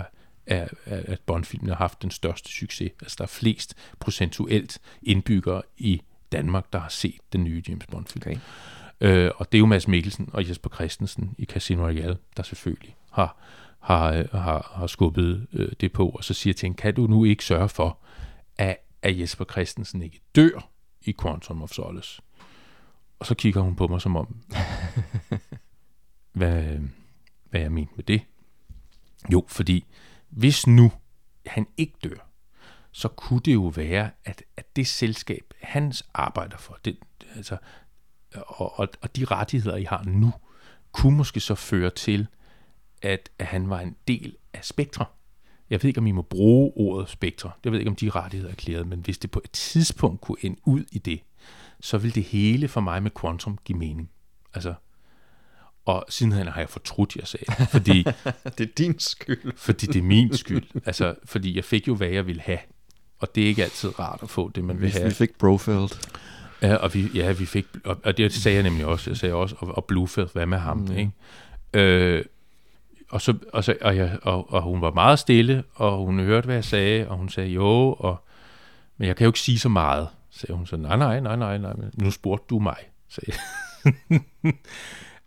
[0.45, 2.91] er, er at Bond-filmen har haft den største succes.
[3.01, 8.21] Altså der er flest procentuelt indbyggere i Danmark, der har set den nye James Bond-film.
[8.21, 8.37] Okay.
[9.01, 12.95] Øh, og det er jo Mads Mikkelsen og Jesper Christensen i Casino Royale, der selvfølgelig
[13.11, 13.37] har,
[13.79, 17.07] har, øh, har, har skubbet øh, det på, og så siger til hende, kan du
[17.07, 17.97] nu ikke sørge for,
[18.57, 20.69] at, at Jesper Christensen ikke dør
[21.01, 22.21] i Quantum of Solace?
[23.19, 24.35] Og så kigger hun på mig som om,
[26.31, 26.79] hvad,
[27.49, 28.21] hvad jeg mente med det.
[29.31, 29.85] Jo, fordi
[30.29, 30.91] hvis nu
[31.45, 32.29] han ikke dør,
[32.91, 36.97] så kunne det jo være, at, at det selskab, hans arbejder for, det,
[37.35, 37.57] altså,
[38.35, 40.33] og, og, og de rettigheder, I har nu,
[40.91, 42.27] kunne måske så føre til,
[43.01, 45.05] at, at han var en del af Spektra.
[45.69, 47.51] Jeg ved ikke, om I må bruge ordet Spektra.
[47.63, 50.37] Jeg ved ikke, om de rettigheder er klæret, men hvis det på et tidspunkt kunne
[50.41, 51.19] ende ud i det,
[51.79, 54.09] så vil det hele for mig med Quantum give mening.
[54.53, 54.73] Altså,
[55.85, 58.03] og sidenhen har jeg fortrudt, jeg sagde, det, fordi,
[58.57, 59.53] det er din skyld.
[59.57, 60.63] fordi det er min skyld.
[60.85, 62.59] Altså, fordi jeg fik jo, hvad jeg ville have.
[63.19, 65.05] Og det er ikke altid rart at få det, man vil Vi, have.
[65.05, 65.89] vi fik Brofeld.
[66.61, 69.35] Ja, og vi, ja, vi fik, og, og det sagde jeg nemlig også, jeg sagde
[69.35, 70.97] også, og, og Bluefield, hvad med ham, mm.
[70.97, 71.11] ikke?
[71.73, 72.25] Øh,
[73.09, 76.45] og, så, og, så, og, jeg, og, og hun var meget stille, og hun hørte,
[76.45, 78.23] hvad jeg sagde, og hun sagde jo, og,
[78.97, 81.57] men jeg kan jo ikke sige så meget, sagde hun så, nej, nej, nej, nej,
[81.57, 82.77] nej, men nu spurgte du mig,
[83.09, 83.39] sagde jeg.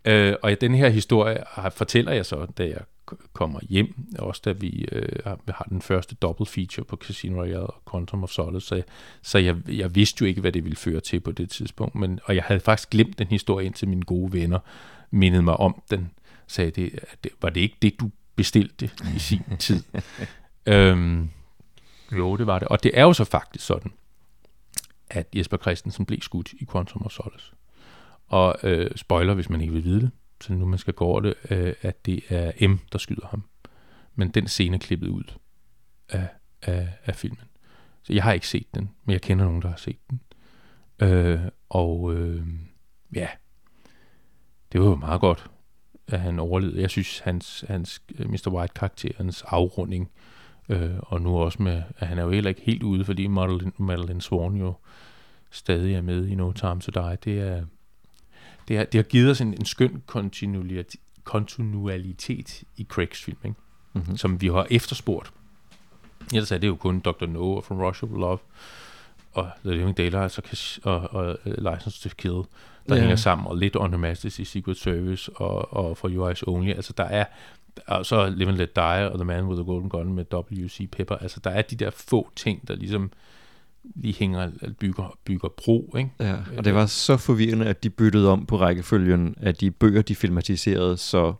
[0.05, 2.81] Øh, og den her historie fortæller jeg så, da jeg
[3.33, 7.81] kommer hjem, også da vi øh, har, den første double feature på Casino Royale og
[7.91, 8.83] Quantum of Solace, så,
[9.21, 12.19] så jeg, jeg vidste jo ikke, hvad det ville føre til på det tidspunkt, men,
[12.23, 14.59] og jeg havde faktisk glemt den historie, indtil mine gode venner
[15.11, 16.11] mindede mig om den,
[16.47, 19.83] sagde det, det var det ikke det, du bestilte i sin tid.
[20.65, 21.29] øhm,
[22.11, 22.67] jo, det var det.
[22.67, 23.91] Og det er jo så faktisk sådan,
[25.09, 27.51] at Jesper Christensen blev skudt i Quantum of Solace.
[28.27, 30.11] Og øh, spoiler, hvis man ikke vil vide det,
[30.41, 33.43] så nu man skal gå over det, øh, at det er M, der skyder ham.
[34.15, 35.23] Men den scene er klippet ud
[36.09, 36.27] af,
[36.61, 37.43] af, af filmen.
[38.03, 40.21] Så jeg har ikke set den, men jeg kender nogen, der har set den.
[40.99, 42.47] Øh, og øh,
[43.15, 43.27] ja,
[44.71, 45.49] det var jo meget godt,
[46.07, 46.81] at han overlevede.
[46.81, 48.49] Jeg synes, hans, hans øh, Mr.
[48.51, 50.11] White-karakterens afrunding,
[50.69, 53.71] øh, og nu også med, at han er jo heller ikke helt ude, fordi Madeline,
[53.77, 54.73] Madeline Swan jo
[55.51, 57.17] stadig er med i No Time to Die.
[57.23, 57.65] Det er,
[58.67, 63.55] det, er, det har givet os en, en skøn kontinuitet, kontinualitet i Craigs film, ikke?
[63.93, 64.17] Mm-hmm.
[64.17, 65.31] som vi har efterspurgt.
[66.33, 67.25] Ellers er det jo kun Dr.
[67.25, 68.37] No og From Russia with Love
[69.33, 70.43] og The Living Daylights og,
[70.83, 72.43] og, og uh, License to Kill, der
[72.89, 72.99] yeah.
[72.99, 76.69] hænger sammen, og lidt On Her Majesty Secret Service og, og For Your Eyes Only.
[76.69, 77.25] Altså der er,
[77.87, 80.89] og så Live and Let Die og The Man with the Golden Gun med W.C.
[80.91, 81.15] Pepper.
[81.15, 83.11] Altså der er de der få ting, der ligesom
[83.95, 86.09] lige hænger, bygger, bygger bro, ikke?
[86.19, 90.01] Ja, og det var så forvirrende, at de byttede om på rækkefølgen af de bøger,
[90.01, 91.33] de filmatiserede, så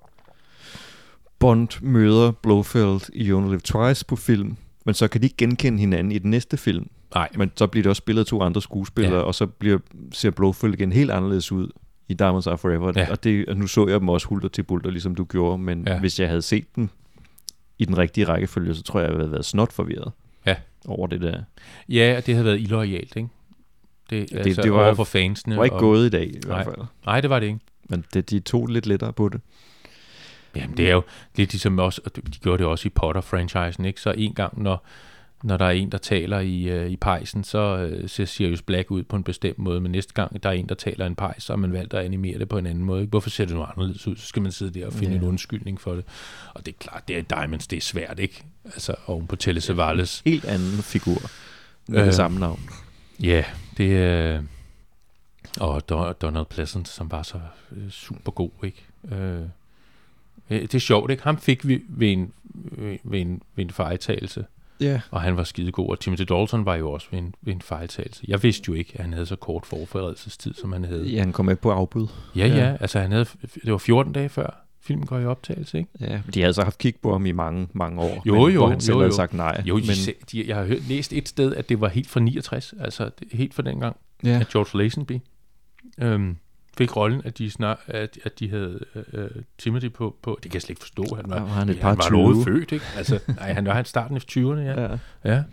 [1.39, 5.37] Bond møder Blofeld i You Only Live Twice på film, men så kan de ikke
[5.37, 6.87] genkende hinanden i den næste film.
[7.15, 7.29] Nej.
[7.37, 9.21] Men så bliver det også spillet af to andre skuespillere, Ja.
[9.21, 9.77] og så bliver,
[10.13, 11.69] ser Blofeld igen helt anderledes ud
[12.07, 12.93] i Diamonds Are Forever.
[12.95, 13.11] Ja.
[13.11, 15.87] Og, det, og nu så jeg dem også hulter til bulter, ligesom du gjorde, men
[15.87, 15.99] Ja.
[15.99, 16.89] hvis jeg havde set dem
[17.79, 20.11] i den rigtige rækkefølge, så tror jeg, jeg havde været snot forvirret.
[20.85, 21.41] Over det der.
[21.89, 23.29] Ja, og det havde været illoyalt, ikke?
[24.09, 25.51] Det, Det- altså, det var- over for fansene.
[25.51, 26.63] Det var ikke og, gået i dag, i Nej.
[26.63, 26.85] hvert fald.
[27.05, 27.59] Nej, det var det ikke.
[27.89, 29.41] Men det, de tog lidt lettere på det.
[30.55, 31.01] Jamen, det er jo
[31.35, 34.01] lidt ligesom også, og de de gjorde det også i Potter-franchisen, ikke?
[34.01, 34.85] Så en gang, når,
[35.43, 38.91] når der er en, der taler i, uh, i pejsen, så uh, ser Sirius Black
[38.91, 41.43] ud på en bestemt måde, men næste gang, der er en, der taler en pejs,
[41.43, 43.01] så har man valgt at animere det på en anden måde.
[43.01, 43.09] Ikke?
[43.09, 44.15] Hvorfor ser det nu anderledes ud?
[44.15, 45.17] Så skal man sidde der og finde Ja.
[45.19, 46.03] en undskyldning for det.
[46.53, 48.43] Og det er klart, det er Diamonds, det er svært, ikke?
[48.65, 50.21] Altså, oven på Telle Savalas.
[50.25, 51.21] Helt anden figur
[51.87, 52.05] med Øh.
[52.05, 52.59] det samme navn.
[53.23, 53.43] Ja,
[53.77, 54.41] det er...
[55.59, 57.39] Og Don- Donald Pleasant, som var så
[57.71, 58.85] øh, super god, ikke?
[59.11, 59.41] Øh,
[60.49, 61.23] øh, det er sjovt, ikke?
[61.23, 62.33] Ham fik vi ved en,
[63.03, 64.45] ved en, ved en fejltagelse,
[64.81, 65.01] Ja.
[65.11, 65.89] og han var skidegod.
[65.89, 68.23] Og Timothy Dalton var jo også ved en, ved en fejltagelse.
[68.27, 71.05] Jeg vidste jo ikke, at han havde så kort forberedelsestid, som han havde.
[71.05, 72.07] Ja, han kom med på afbud.
[72.35, 73.25] Ja, ja, altså han havde,
[73.63, 75.89] det var 14 dage før filmen går i optagelse, ikke?
[75.99, 78.23] Ja, de havde så haft kig på ham i mange, mange år.
[78.25, 79.15] Jo, men, jo, hvor han selv jo, havde jo.
[79.15, 79.63] sagt nej.
[79.65, 82.19] Jo, de, men, de, jeg har hørt, læst et sted, at det var helt fra
[82.19, 84.29] 69, altså det- helt fra dengang, Ja.
[84.41, 85.19] at George Lazenby
[85.99, 86.37] øhm,
[86.77, 88.79] fik rollen, at de, snar, at, at de havde
[89.13, 91.69] øh, Timothy på, på, det kan jeg slet ikke forstå, han var, Ja, var han
[91.69, 92.17] et par han var 20.
[92.17, 92.85] noget født, ikke?
[92.97, 94.81] Altså, nej, han var han starten af 20'erne, ja.
[94.81, 94.97] ja.
[95.25, 95.43] ja.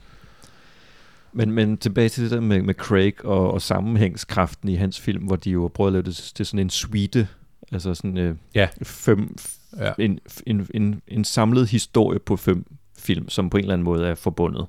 [1.33, 5.25] Men, men tilbage til det der med, med Craig og, og sammenhængskraften i hans film,
[5.25, 7.29] hvor de jo prøver at lave det til sådan en suite,
[7.73, 8.69] altså sådan øh, Ja.
[8.83, 9.37] fem,
[9.79, 9.93] ja.
[9.99, 12.67] en, en, en, en samlet historie på fem
[12.99, 14.67] film, som på en eller anden måde er forbundet.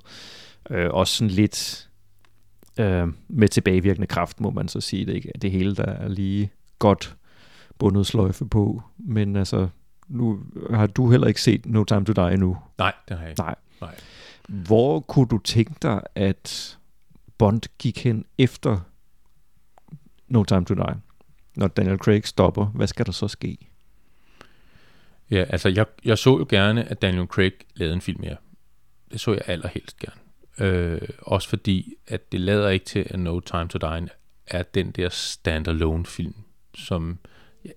[0.70, 1.88] Øh, også sådan lidt
[2.78, 5.32] øh, med tilbagevirkende kraft, må man så sige det ikke.
[5.42, 7.16] Det hele, der er lige godt
[7.78, 9.68] bundet sløjfe på, men altså,
[10.08, 12.56] nu har du heller ikke set No Time to Die endnu.
[12.78, 13.42] Nej, det har jeg ikke.
[13.42, 13.54] Nej.
[13.80, 13.94] Nej.
[14.48, 16.78] Hvor kunne du tænke dig, at
[17.38, 18.80] Bond gik hen efter
[20.28, 20.96] No Time to Die?
[21.56, 23.58] Når Daniel Craig stopper, hvad skal der så ske?
[25.30, 28.36] Ja, altså jeg, jeg så jo gerne, at Daniel Craig lavede en film mere.
[29.12, 30.20] Det så jeg allerhelst gerne.
[30.60, 34.08] Øh, også fordi, at det lader ikke til, at No Time to Die
[34.46, 36.34] er den der standalone film,
[36.74, 37.18] som
[37.64, 37.72] jeg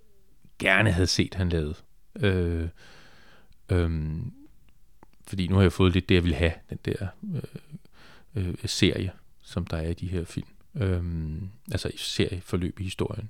[0.60, 1.76] gerne havde set, han lavede.
[2.20, 2.68] Øh,
[3.70, 4.18] øh,
[5.28, 7.44] fordi nu har jeg fået lidt det, jeg ville have, den der øh,
[8.36, 9.12] øh, serie,
[9.42, 10.48] som der er i de her film.
[10.76, 11.04] Øh,
[11.72, 13.30] altså i serieforløb i historien.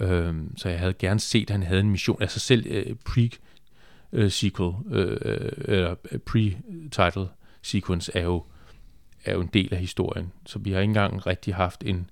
[0.00, 4.94] Øh, så jeg havde gerne set, at han havde en mission, altså selv øh, pre-sequel,
[4.94, 7.26] øh, øh, øh, eller øh, pre-title
[7.62, 8.44] sequence er jo,
[9.24, 10.32] er jo en del af historien.
[10.46, 12.10] Så vi har ikke engang rigtig haft en,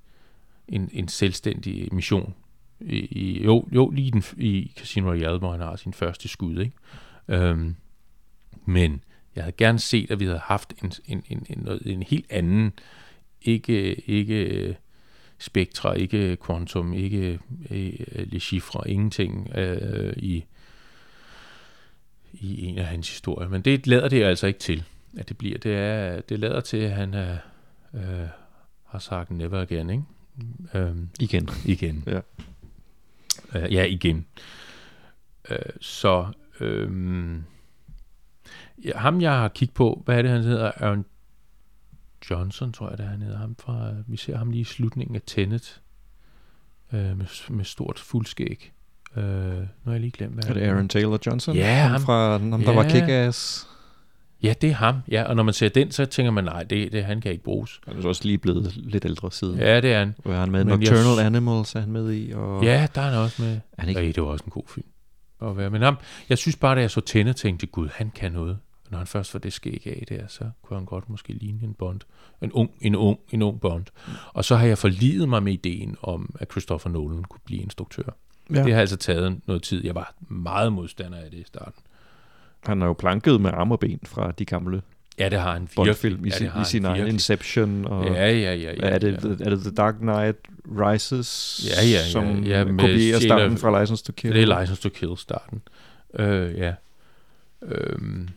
[0.69, 2.35] en, en selvstændig mission.
[2.81, 6.29] I, i, jo, jo, lige i, den, i Casino Royale, hvor han har sin første
[6.29, 6.59] skud.
[6.59, 6.77] Ikke?
[7.29, 7.77] Øhm,
[8.65, 9.05] men
[9.37, 12.27] jeg havde gerne set, at vi havde haft en, en, en, en, noget, en helt
[12.31, 12.73] anden,
[13.43, 14.75] ikke, ikke øh,
[15.39, 17.39] spektra, ikke Quantum, ikke
[17.71, 20.45] øh, Le Chiffre, ingenting øh, i,
[22.33, 23.49] i en af hans historier.
[23.49, 24.85] Men det lader det altså ikke til,
[25.19, 25.59] at det bliver.
[25.59, 27.37] Det, er, det lader til, at han er,
[27.95, 28.27] øh,
[28.87, 30.03] har sagt never again, ikke?
[30.75, 31.49] Øhm, Igen.
[31.65, 32.05] igen.
[32.07, 32.21] Ja.
[33.55, 34.27] Øh, ja, igen.
[35.51, 36.27] Øh, så
[36.61, 37.37] øh,
[38.85, 40.73] ja, ham, jeg har kigget på, hvad er det, han hedder?
[40.77, 41.05] Aaron
[42.31, 43.39] Johnson, tror jeg, det er, han hedder.
[43.39, 45.81] Ham fra, vi ser ham lige i slutningen af Tenet,
[46.93, 48.73] øh, med, med stort fuldskæg.
[49.17, 51.57] Øh, nu har jeg lige glemt, hvad Er det Aaron Taylor Johnson?
[51.57, 52.89] Ja, ham, fra ham, der var Ja.
[53.29, 53.67] Kick-Ass.
[54.43, 54.97] Ja, det er ham.
[55.11, 57.45] Ja, og når man ser den, så tænker man, nej, det, det han kan ikke
[57.45, 57.80] bruges.
[57.86, 59.59] Han er så også lige blevet lidt ældre siden.
[59.59, 60.14] Ja, det er han.
[60.22, 62.32] Hvor er han med Men jeg Nocturnal s- Animals er han med i.
[62.32, 63.53] Og Ja, der er han også med.
[63.55, 64.01] Er han ikke?
[64.01, 64.86] Ej, det var også en god film.
[65.43, 65.70] At være.
[65.70, 65.97] Men ham,
[66.28, 68.59] jeg synes bare, da jeg så Tenet, tænkte jeg, gud, han kan noget.
[68.90, 71.74] Når han først var det skæg af der, så kunne han godt måske ligne en
[71.74, 72.01] Bond.
[72.43, 73.84] En ung, en ung, en ung Bond.
[74.32, 78.03] Og så har jeg forlidet mig med ideen om, at Christopher Nolan kunne blive instruktør.
[78.55, 78.64] Ja.
[78.64, 79.84] Det har altså taget noget tid.
[79.84, 81.82] Jeg var meget modstander af det i starten.
[82.65, 84.83] Han har jo planket med arm og ben fra de gamle
[85.19, 85.77] Ja, det har han virkelig.
[85.77, 87.07] Bond-film i, ja, sin, i sin egen.
[87.07, 87.85] Inception.
[87.85, 88.73] Og Ja, ja, ja.
[88.73, 89.45] ja, er det, ja.
[89.45, 90.37] er det The Dark Knight
[90.67, 94.35] Rises, Ja, ja, ja, som ja, med kopierer starten fra License to Kill?
[94.35, 95.63] Det er License to Kill starten.
[96.19, 96.75] Øh, ja.
[97.63, 98.29] Øhm,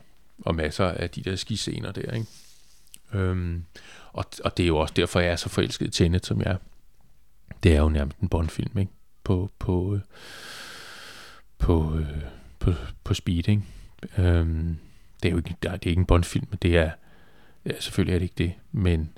[0.42, 2.28] og masser af de der skiscener der, ikke?
[3.14, 3.64] Øhm,
[4.14, 6.52] og, og det er jo også derfor, jeg er så forelsket i Tenet, som jeg
[6.52, 6.58] er.
[7.64, 8.92] Det er jo nærmest en Bond-film, ikke?
[9.24, 10.02] På, på, øh,
[11.58, 12.06] på, øh,
[12.60, 12.74] på,
[13.04, 13.62] på speed, ikke?
[14.18, 14.78] Øhm,
[15.24, 16.92] det er jo ikke, det er, ikke en Bond-film, men det er,
[17.66, 19.18] ja, selvfølgelig er det ikke det, men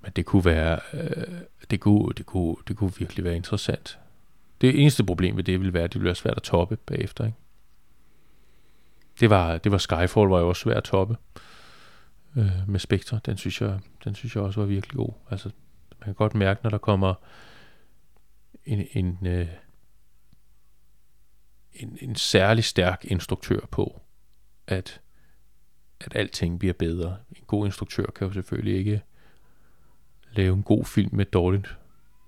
[0.00, 3.98] men det kunne være, øh, det kunne, det kunne, det kunne virkelig være interessant.
[4.60, 7.24] Det eneste problem ved det ville være, at det ville være svært at toppe bagefter,
[7.24, 7.38] ikke?
[9.20, 11.16] Det var, det var Skyfall, var jo også svært at toppe
[12.36, 13.20] øh, med Spectre.
[13.26, 15.12] Den synes, jeg, den synes jeg også var virkelig god.
[15.30, 15.50] Altså,
[16.00, 17.14] man kan godt mærke, når der kommer
[18.64, 19.48] en, en, øh,
[21.78, 24.00] en, en særlig stærk instruktør på,
[24.66, 25.00] at,
[26.00, 27.16] at alting bliver bedre.
[27.30, 29.02] En god instruktør kan jo selvfølgelig ikke
[30.32, 31.76] lave en god film med et dårligt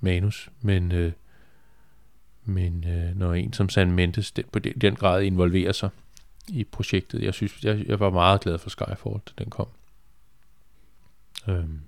[0.00, 1.12] manus, men, øh,
[2.44, 5.90] men øh, når en som San Mendes den, på den, den grad involverer sig
[6.48, 9.68] i projektet, jeg synes, jeg, jeg var meget glad for Skyfall, da den kom.
[11.48, 11.80] Øhm,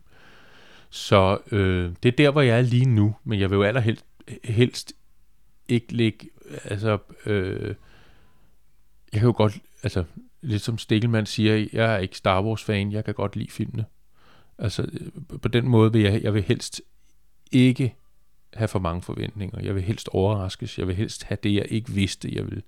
[0.91, 4.05] så øh, det er der, hvor jeg er lige nu, men jeg vil jo allerhelst
[4.45, 4.93] helst
[5.73, 6.29] ikke ligge,
[6.65, 7.75] altså, øh,
[9.13, 10.05] jeg kan jo godt, altså,
[10.41, 13.85] lidt som Stikkelmann siger, jeg er ikke Star Wars-fan, jeg kan godt lide filmene.
[14.59, 16.83] Altså, øh, på den måde vil jeg, jeg vil helst
[17.53, 17.95] ikke
[18.55, 19.61] have for mange forventninger.
[19.63, 20.79] Jeg vil helst overraskes.
[20.79, 22.63] Jeg vil helst have det, jeg ikke vidste, jeg vil,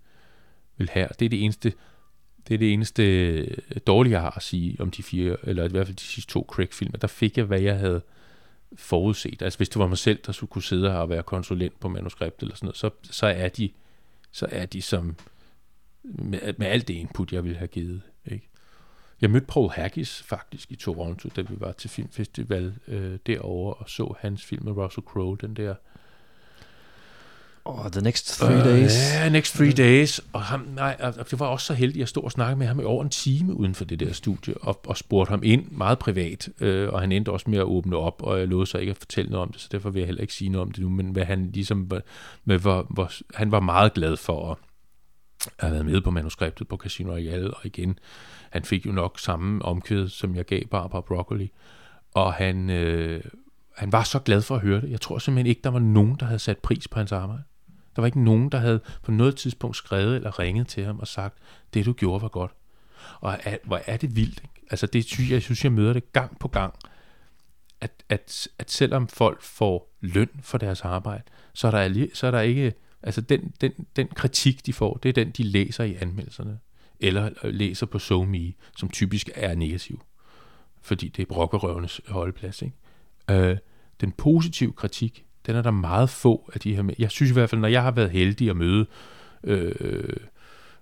[0.77, 1.09] vil have.
[1.19, 1.73] Det er det eneste,
[2.49, 5.69] det er det eneste øh, dårlige, jeg har at sige om de fire, eller i
[5.69, 6.99] hvert fald de sidste to Craig-filmer.
[6.99, 8.03] Der fik jeg, hvad jeg havde
[8.77, 9.43] forudset.
[9.43, 11.89] Altså hvis det var mig selv, der skulle kunne sidde her og være konsulent på
[11.89, 13.71] manuskript eller sådan noget, så, så er de
[14.35, 15.17] så er de som
[16.03, 18.03] med, med alt det input, jeg ville have givet.
[18.27, 18.49] Ikke?
[19.21, 23.91] Jeg mødte Paul Haggis faktisk i Toronto, da vi var til filmfestival øh, derovre og
[23.91, 25.75] så hans film med Russell Crowe, den der
[27.67, 29.15] Oh, the next three uh, days.
[29.15, 30.21] Ja, Next Three Days.
[30.33, 32.67] Og ham, nej, og det var også så heldig, at jeg stod og snakkede med
[32.67, 35.71] ham i over en time uden for det der studie, og, og spurgte ham ind
[35.71, 38.79] meget privat, øh, og han endte også med at åbne op, og jeg lovede så
[38.79, 40.73] ikke at fortælle noget om det, så derfor vil jeg heller ikke sige noget om
[40.73, 41.91] det nu, men hvad han ligesom,
[42.45, 44.57] med, hvor, hvor, han var meget glad for at
[45.59, 47.99] have været med på manuskriptet på Casino Royale, og igen,
[48.51, 51.51] han fik jo nok samme omkvæd, som jeg gav Barbara Broccoli,
[52.15, 53.25] og han, øh,
[53.77, 54.91] han var så glad for at høre det.
[54.91, 57.43] Jeg tror simpelthen ikke, der var nogen, der havde sat pris på hans arbejde.
[57.97, 61.09] Der var ikke nogen, der havde på noget tidspunkt skrevet eller ringet til ham og
[61.09, 61.39] sagt,
[61.75, 62.53] det du gjorde var godt.
[63.21, 64.41] Og at, hvor er det vildt.
[64.43, 64.67] Ikke?
[64.71, 66.75] Altså det synes jeg, synes, jeg møder det gang på gang.
[67.81, 71.23] At, at, at selvom folk får løn for deres arbejde,
[71.53, 75.09] så er der, så er der ikke, altså den, den, den kritik, de får, det
[75.09, 76.59] er den, de læser i anmeldelserne.
[77.01, 80.03] Eller læser på SoMe, som typisk er negativ.
[80.83, 82.63] Fordi det er brokkerøvenes holdeplads.
[82.63, 82.77] Ikke?
[83.31, 83.57] Øh,
[84.01, 86.95] den positive kritik, den er der meget få af de her med.
[86.99, 88.87] Jeg synes i hvert fald, når jeg har været heldig at møde
[89.45, 90.17] øh, øh,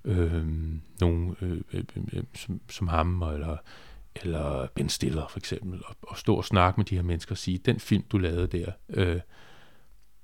[0.04, 0.46] øh
[1.00, 3.56] nogen øh øh, øh, øh, øh, som, som ham, eller,
[4.14, 7.38] eller Ben Stiller for eksempel, og, og stå og snakke med de her mennesker og
[7.38, 9.20] sige, den film, du lavede der, øh,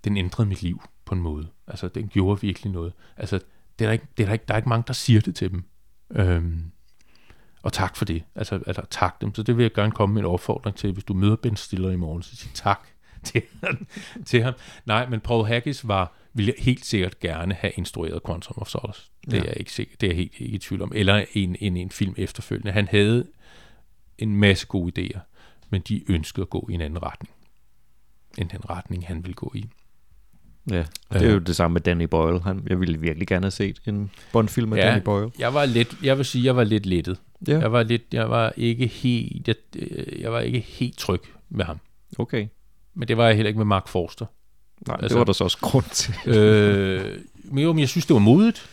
[0.04, 1.48] den ændrede mit liv på en måde.
[1.66, 2.92] Altså, den gjorde virkelig noget.
[3.16, 3.40] Altså,
[3.78, 5.34] det er der, ikke, det er der, ikke, der er ikke mange, der siger det
[5.36, 5.64] til dem.
[6.10, 6.70] Øhm,
[7.62, 8.24] og tak for det.
[8.34, 9.34] Altså, altså tak dem.
[9.34, 11.90] Så det vil jeg gerne komme med en opfordring til, hvis du møder Ben Stiller
[11.90, 12.88] i morgen, så sig tak
[13.32, 13.42] til,
[14.26, 14.54] til ham.
[14.86, 19.02] Nej, men Paul Haggis var, ville helt sikkert gerne have instrueret Quantum of Solace.
[19.24, 19.44] Det er Ja.
[19.44, 20.92] jeg ikke sikker, det er jeg helt ikke i tvivl om.
[20.94, 22.72] Eller en, en, en film efterfølgende.
[22.72, 23.26] Han havde
[24.18, 25.18] en masse gode idéer,
[25.70, 27.34] men de ønskede at gå i en anden retning,
[28.38, 29.64] end den retning, han ville gå i.
[30.70, 32.40] Ja, og det er jo det samme med Danny Boyle.
[32.40, 35.30] Han, jeg ville virkelig gerne have set en Bond-film med Danny Boyle.
[35.38, 37.20] Jeg var lidt, jeg vil sige, jeg var lidt lettet.
[37.48, 37.58] Ja.
[37.58, 41.64] Jeg var lidt, jeg var ikke helt, jeg, øh, jeg var ikke helt tryg med
[41.64, 41.78] ham.
[42.18, 42.46] Okay.
[42.98, 44.26] Men det var jeg heller ikke med Mark Forster.
[44.86, 46.14] Nej, altså, det var der så også grund til.
[46.36, 47.04] øh,
[47.44, 48.70] men jo, men jeg synes, det var modigt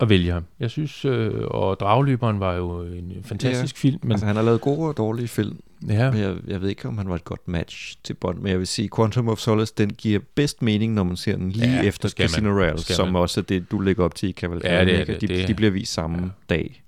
[0.00, 0.44] at vælge ham.
[0.60, 3.88] Jeg synes, øh, og Dragløberen var jo en fantastisk Ja.
[3.88, 6.68] film, men altså, han har lavet gode og dårlige film, ja, men jeg, jeg ved
[6.68, 9.38] ikke, om han var et godt match til Bond, men jeg vil sige, Quantum of
[9.38, 12.08] Solace, den giver bedst mening, når man ser den lige Ja, efter.
[12.08, 13.16] Casino Royale, som man.
[13.22, 14.74] også er det, du lægger op til i Cavalcade.
[14.74, 15.20] Ja, det er det.
[15.20, 16.28] De, Det er- de bliver vist samme ja.
[16.54, 16.82] dag.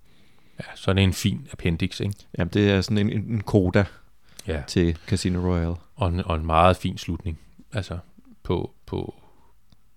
[0.58, 2.14] ja, så er det en fin appendix, ikke?
[2.38, 3.84] Jamen, det er sådan en, en, en koda
[4.46, 5.74] Ja, til Casino Royale.
[5.96, 7.38] og en, og en meget fin slutning,
[7.72, 7.98] altså
[8.42, 9.14] på, på,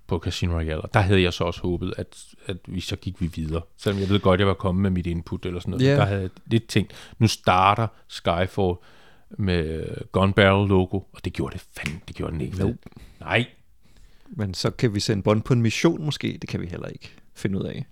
[0.07, 0.81] på Casino Royale.
[0.81, 3.61] Og der havde jeg så også håbet, at, at vi så gik vi videre.
[3.77, 5.85] Selvom jeg ved godt, jeg var kommet med mit input eller sådan noget.
[5.85, 5.95] Ja.
[5.95, 8.75] Der havde jeg lidt tænkt, nu starter Skyfall
[9.29, 12.57] med Gun Barrel logo, og det gjorde det fandme, det gjorde den ikke.
[12.57, 12.77] Nope.
[13.19, 13.45] Nej,
[14.27, 17.11] Men så kan vi sende Bond på en mission måske, det kan vi heller ikke
[17.35, 17.85] finde ud af.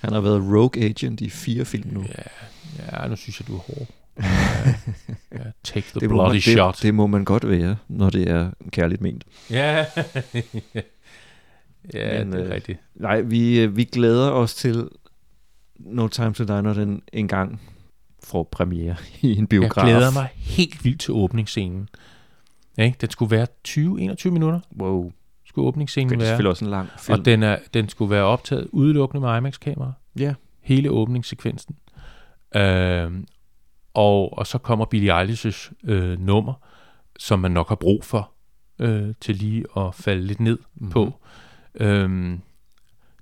[0.00, 2.04] Han har været rogue agent i fire film nu.
[2.08, 3.88] Ja, ja nu synes jeg, du er hård.
[5.32, 6.74] Ja, take the det, bloody man, shot.
[6.74, 9.24] det, det må man godt være, når det er kærligt ment.
[9.50, 9.86] Ja,
[11.94, 12.78] ja Men, det er øh, rigtigt.
[12.94, 14.88] Nej, vi, øh, vi glæder os til
[15.78, 17.60] No Time to Die, når den engang
[18.24, 19.86] får premiere i en biograf.
[19.86, 21.88] Jeg glæder mig helt vildt til åbningsscenen.
[22.78, 22.98] Ja, ikke?
[23.00, 25.12] Den skulle være 20-21 minutter, Wow,
[25.46, 26.28] skulle åbningsscenen det er være.
[26.28, 27.18] selvfølgelig også en lang film.
[27.18, 29.92] Og den, er, den skulle være optaget udelukkende med IMAX-kamera.
[30.18, 31.76] Ja, Hele åbningssekvensen.
[32.56, 33.26] Øhm,
[33.94, 36.54] og, og så kommer Billie Eilish's øh, nummer,
[37.18, 38.32] som man nok har brug for
[38.78, 40.68] øh, til lige at falde lidt ned Mhm.
[40.74, 40.90] mm-hmm.
[40.92, 41.12] på.
[41.74, 42.40] Øhm,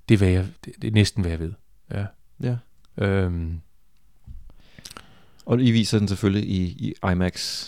[0.09, 1.53] det, er, hvad jeg, det, det er næsten, hvad jeg ved.
[1.91, 2.05] Ja.
[2.43, 2.57] ja.
[2.97, 3.61] Øhm,
[5.45, 7.65] Og I viser den selvfølgelig i, i IMAX.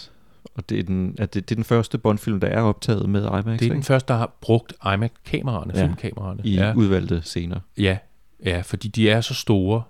[0.56, 3.22] Og det er, den, at det, det er den første Bond-film, der er optaget med
[3.26, 3.86] IMAX, det er den ikke?
[3.86, 5.84] første, der har brugt IMAX-kameraerne, ja.
[5.84, 6.42] filmkameraerne.
[6.44, 6.74] I ja.
[6.76, 7.60] udvalgte scener.
[7.78, 7.98] Ja,
[8.46, 9.84] ja, fordi de er så store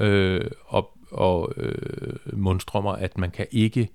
[0.00, 3.88] øh, og, og øh, monstrummer, at man kan ikke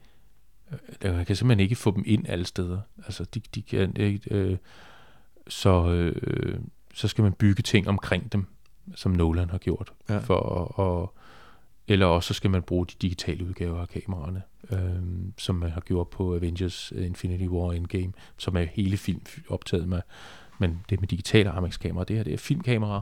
[1.02, 2.80] øh, man kan simpelthen ikke få dem ind alle steder.
[3.06, 4.58] Altså, de, de kan ikke, øh,
[5.48, 6.60] så, øh,
[6.94, 8.46] så skal man bygge ting omkring dem,
[8.96, 9.94] som Nolan har gjort.
[10.10, 10.18] Ja.
[10.18, 11.10] For at, at,
[11.88, 14.42] eller også så skal man bruge de digitale udgaver af kameraerne,
[14.72, 15.04] øh,
[15.38, 20.02] som man har gjort på Avengers Infinity War Endgame, som er hele film optaget med,
[20.60, 22.06] men det er med digitale IMAX-kameraer.
[22.06, 23.02] Det her det er filmkameraer.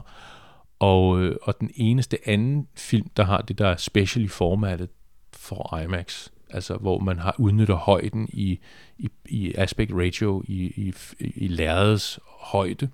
[0.78, 4.88] Og, øh, og den eneste anden film, der har det, der er specially formattet
[5.32, 8.58] for IMAX, altså hvor man har udnyttet højden i,
[8.98, 12.88] i, i aspect ratio, i, i, i lærredets højde,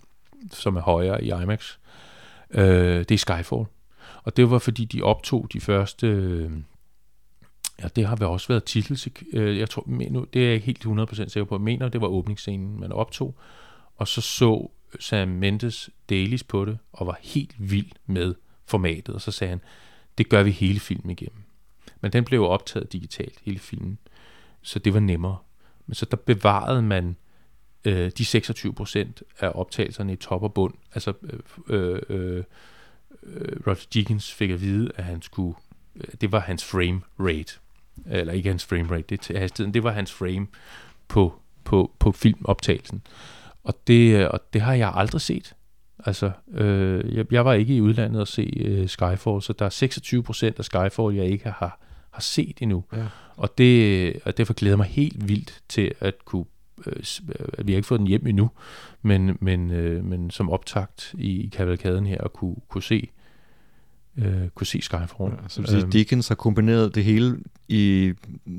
[0.51, 1.79] som er højere i IMAX,
[2.51, 3.65] øh, det er Skyfall.
[4.25, 6.07] Og det var fordi, de optog de første...
[6.07, 6.51] Øh,
[7.83, 9.13] ja, det har vel også været titel.
[9.33, 11.55] Øh, jeg tror, men nu, det er jeg ikke helt 100% sikker på.
[11.55, 13.35] Jeg mener, det var åbningsscenen, man optog.
[13.97, 14.71] Og så så
[15.01, 18.35] Sam Mendes dailies på det, og var helt vild med
[18.67, 19.15] formatet.
[19.15, 19.61] Og så sagde han,
[20.19, 21.43] det gør vi hele filmen igennem.
[22.01, 23.99] Men den blev optaget digitalt, hele filmen.
[24.63, 25.37] Så det var nemmere.
[25.87, 27.17] Men så der bevarede man
[27.85, 29.09] øh, de 26%
[29.41, 30.75] af optagelserne i top og bund.
[30.95, 32.45] Altså, øh, øh, øh,
[33.23, 35.55] øh, Roger Deakins fik at vide, at han skulle,
[35.97, 37.53] øh, det var hans frame rate.
[38.07, 39.75] Eller ikke hans frame rate, det er hastigheden.
[39.75, 40.47] Det var hans frame
[41.09, 41.35] på,
[41.65, 43.03] på, på filmoptagelsen.
[43.65, 45.55] Og det, øh, og det har jeg aldrig set.
[46.07, 50.53] Altså, øh, jeg, jeg var ikke i udlandet at se øh, Skyfall, så der er
[50.53, 52.85] 26% af Skyfall, jeg ikke har, har set endnu.
[52.93, 53.07] Ja.
[53.37, 56.45] Og, det, og derfor glæder jeg mig helt vildt til at kunne,
[56.87, 58.51] øh, øh, vi har ikke fået den hjem endnu,
[59.03, 63.09] men, men, øh, men som optakt i, i kavalkaden her, at kunne, kunne se
[64.19, 65.09] øh, kunne se Skyfall.
[65.21, 67.37] Ja, så vil sige, Dickens har kombineret det hele
[67.69, 68.13] i,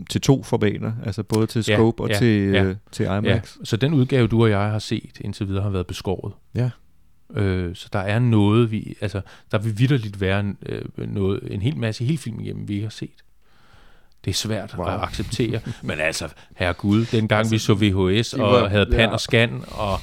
[0.09, 2.63] til to formater, altså både til Ja, scope og ja, til, ja.
[2.63, 3.25] øh, til IMAX.
[3.25, 6.33] Ja, så den udgave, du og jeg har set indtil videre, har været beskåret.
[6.55, 6.69] Ja.
[7.35, 10.81] Øh, så der er noget, vi, altså, der vil vidderligt være en, øh,
[11.13, 13.23] noget, en hel masse hele filmen igennem, vi ikke har set.
[14.25, 14.87] Det er svært Wow.
[14.87, 15.59] at acceptere.
[15.81, 19.07] Men altså, herre Gud, dengang altså, vi så VHS og havde pan ja.
[19.07, 19.99] og scan, og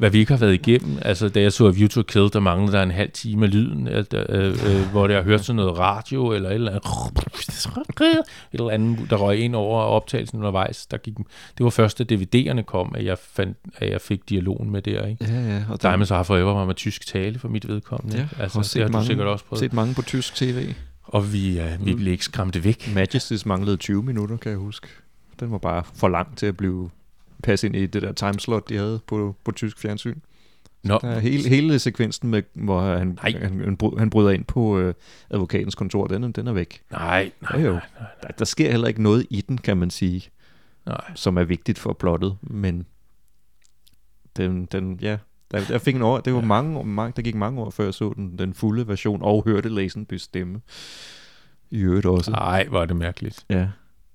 [0.00, 0.98] hvad vi ikke har været igennem.
[1.02, 3.52] Altså, da jeg så A View to Kill, der manglede der en halv time af
[3.52, 6.84] lyden, at, øh, øh, hvor jeg hørte sådan noget radio, eller et eller andet,
[8.08, 10.86] et eller andet, der røg ind over optagelsen undervejs.
[10.86, 11.14] Der gik,
[11.58, 15.06] det var først, da DVD'erne kom, at jeg, fandt, at jeg fik dialogen med der,
[15.06, 15.24] ikke?
[15.24, 15.62] Ja, ja.
[15.68, 18.16] Og Diamonds Are Forever var med tysk tale for mit vedkommende.
[18.16, 19.60] Ja, altså, også det har du mange, sikkert også prøvet.
[19.60, 20.74] set mange på tysk tv.
[21.02, 22.94] Og vi, uh, vi blev ikke skræmt væk.
[22.94, 24.88] Majesties manglede 20 minutter, kan jeg huske.
[25.40, 26.90] Den var bare for lang til at blive
[27.40, 30.18] passe ind i det der timeslot, de havde på, på tysk fjernsyn.
[30.84, 33.32] Nå, Der er hele, hele sekvensen, med, hvor han, Nej.
[33.42, 34.94] han, han, han bryder ind på øh,
[35.30, 36.82] advokatens kontor, den, den er væk.
[36.90, 37.72] nej, nej, Jo, jo.
[37.72, 40.22] nej, nej, Der, der sker heller ikke noget i den, kan man sige,
[40.86, 41.00] nej.
[41.14, 42.86] som er vigtigt for plottet, men
[44.36, 45.16] den, den ja,
[45.50, 47.84] der, der fik en år, det var mange, år- mange, der gik mange år før
[47.84, 50.60] jeg så den, den fulde version, og hørte Lazenbys stemme.
[51.70, 52.30] I øvrigt også.
[52.30, 53.44] Nej, hvor er det mærkeligt.
[53.50, 53.68] Ja.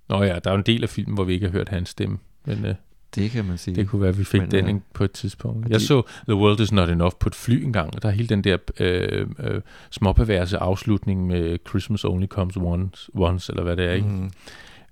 [0.10, 1.90] Nå ja, der er jo en del af filmen, hvor vi ikke har hørt hans
[1.90, 2.18] stemme.
[2.46, 2.72] Men uh,
[3.16, 3.76] Det kan man sige.
[3.76, 5.70] Det kunne være, at vi fik Men, den øh, øh, på et tidspunkt.
[5.70, 8.14] Jeg de- så The World Is Not Enough på et fly engang, og der er
[8.14, 9.62] hele den der øh, øh,
[9.92, 14.08] småperverse afslutning med Christmas Only Comes Once, once eller hvad det er, ikke?
[14.08, 14.32] Mm.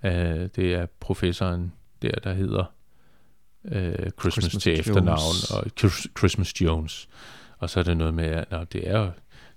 [0.04, 2.64] Øh, det er professoren der, der hedder
[3.66, 7.10] øh, Christmas, Christmas til efternavn, og Chris- Christmas Jones.
[7.58, 9.12] Og så er det noget med, at nå, det er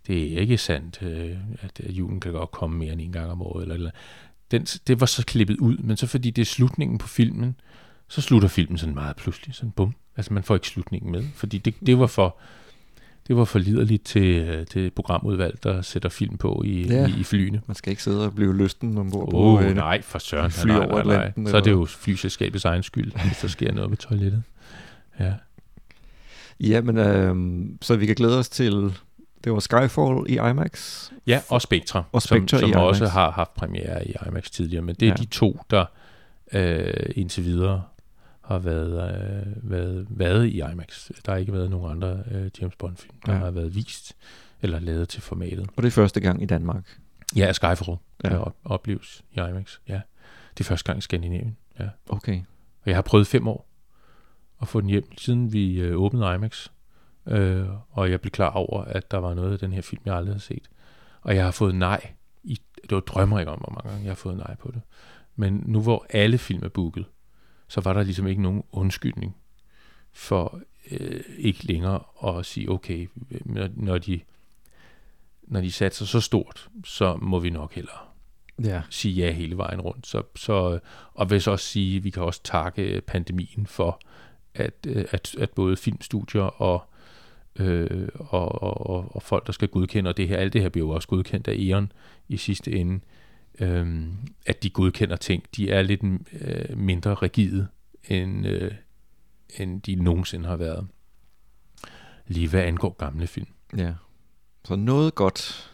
[0.06, 3.30] det er ikke sandt, øh, at at julen kan godt komme mere end en gang
[3.30, 3.62] om året.
[3.62, 3.90] Eller, eller.
[4.50, 7.56] Den, det var så klippet ud, men så fordi det er slutningen på filmen,
[8.08, 9.94] så slutter filmen sådan meget pludselig, sådan bum.
[10.16, 12.36] Altså man får ikke slutningen med, fordi det, det var for
[13.28, 17.06] det var for liderligt til, øh, til programudvalg, der sætter film på i, Ja.
[17.06, 17.60] i, i flyene.
[17.66, 20.50] Man skal ikke sidde og blive lysten ombord på oh, en- nej, for søren.
[20.50, 21.50] fly nej, over nej, nej.
[21.50, 24.42] Så er det jo flyselskabets egen skyld, hvis der sker noget ved toilettet.
[25.20, 25.32] Ja.
[26.60, 28.72] Ja, men øhm, så vi kan glæde os til,
[29.44, 31.08] det var Skyfall i IMAX.
[31.26, 34.82] Ja, og Spectre, Og Spectre som, som også har haft premiere i IMAX tidligere.
[34.82, 35.14] Men det er ja.
[35.14, 35.84] de to, der
[36.52, 37.82] øh, indtil videre
[38.46, 39.14] har været,
[39.46, 41.10] øh, været, været i IMAX.
[41.26, 43.38] Der har ikke været nogen andre øh, James Bond-film, der Ja.
[43.38, 44.16] har været vist
[44.62, 45.66] eller lavet til formatet.
[45.76, 46.98] Og det er første gang i Danmark.
[47.36, 48.28] Ja, Skyfall Ja.
[48.28, 49.78] kan op- opleves i IMAX.
[49.88, 50.00] Ja.
[50.58, 51.56] Det er første gang i Skandinavien.
[51.80, 51.88] Ja.
[52.08, 52.36] Okay.
[52.82, 53.68] Og jeg har prøvet fem år
[54.62, 56.68] at få den hjem, siden vi øh, åbnede IMAX.
[57.28, 60.14] Øh, og jeg blev klar over, at der var noget af den her film, jeg
[60.14, 60.70] aldrig havde set.
[61.22, 62.10] Og jeg har fået nej.
[62.44, 64.80] I, det var drømmer ikke om, hvor mange gange jeg har fået nej på det.
[65.36, 67.04] Men nu hvor alle film er booket,
[67.68, 69.36] så var der ligesom ikke nogen undskyldning
[70.12, 70.60] for
[70.90, 73.08] øh, ikke længere at sige, okay,
[73.44, 74.20] når, når de
[75.42, 77.98] når de satser så stort, så må vi nok hellere
[78.64, 78.82] Ja.
[78.90, 80.06] sige ja hele vejen rundt.
[80.06, 80.78] Så, så,
[81.14, 84.00] og vil så også sige, at vi kan også takke pandemien for,
[84.54, 86.84] at, øh, at, at både filmstudier og,
[87.56, 90.68] øh, og, og, og, og folk, der skal godkende, og det her, alt det her
[90.68, 91.92] bliver jo også godkendt af Eon
[92.28, 93.00] i sidste ende,
[93.60, 94.06] øh,
[94.46, 95.44] at de godkender ting.
[95.56, 96.02] De er lidt
[96.40, 97.66] øh, mindre rigide,
[98.04, 98.70] end, øh,
[99.56, 100.86] end de nogensinde har været.
[102.26, 103.48] Lige hvad angår gamle film.
[103.76, 103.92] Ja.
[104.64, 105.70] Så noget godt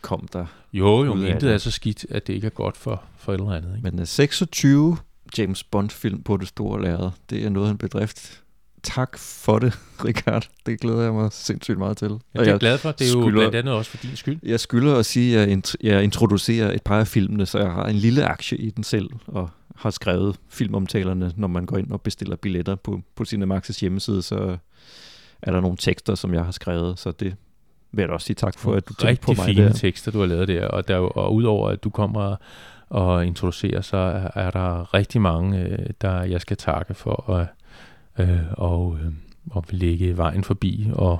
[0.00, 0.46] kom der.
[0.72, 1.52] Jo, jo, men intet det.
[1.52, 3.76] er så skidt, at det ikke er godt for, for et eller andet.
[3.76, 3.90] Ikke?
[3.90, 4.96] Men øh, 26
[5.38, 8.43] James Bond-film på det store lærred, det er noget af en bedrift.
[8.84, 10.48] Tak for det, Richard.
[10.66, 12.08] Det glæder jeg mig sindssygt meget til.
[12.08, 12.90] Ja, det er jeg glad for.
[12.92, 14.38] Det er jo skylder- blandt andet også for din skyld.
[14.42, 17.70] Jeg skylder at sige, at jeg int- jeg introducerer et par af filmene, så jeg
[17.70, 21.90] har en lille aktie i den selv, og har skrevet filmomtalerne, når man går ind
[21.92, 24.56] og bestiller billetter på, på Cinemax's hjemmeside, så
[25.42, 27.34] er der nogle tekster, som jeg har skrevet, så det
[27.92, 29.72] vil jeg da også sige tak for, at du tænkte Rigtig på mig fine der.
[29.72, 30.66] tekster, du har lavet der.
[30.68, 32.36] Og, der, er jo- og udover at du kommer
[32.88, 37.46] og introducerer, så er, er der rigtig mange, øh, der jeg skal takke for at
[38.18, 39.12] øh, og, øh,
[39.50, 41.18] og vil lægge vejen forbi og,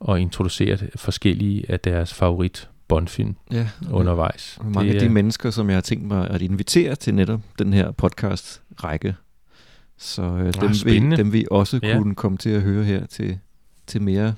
[0.00, 4.58] og introducere forskellige af deres favorit Bondfilm Ja, undervejs.
[4.60, 7.72] Og mange af de mennesker, som jeg har tænkt mig at invitere til netop den
[7.72, 9.14] her podcast-række.
[9.98, 11.16] Så øh, dem, vil, spændende.
[11.16, 11.96] dem vi også Ja.
[11.98, 13.38] kunne komme til at høre her til,
[13.86, 14.34] til mere,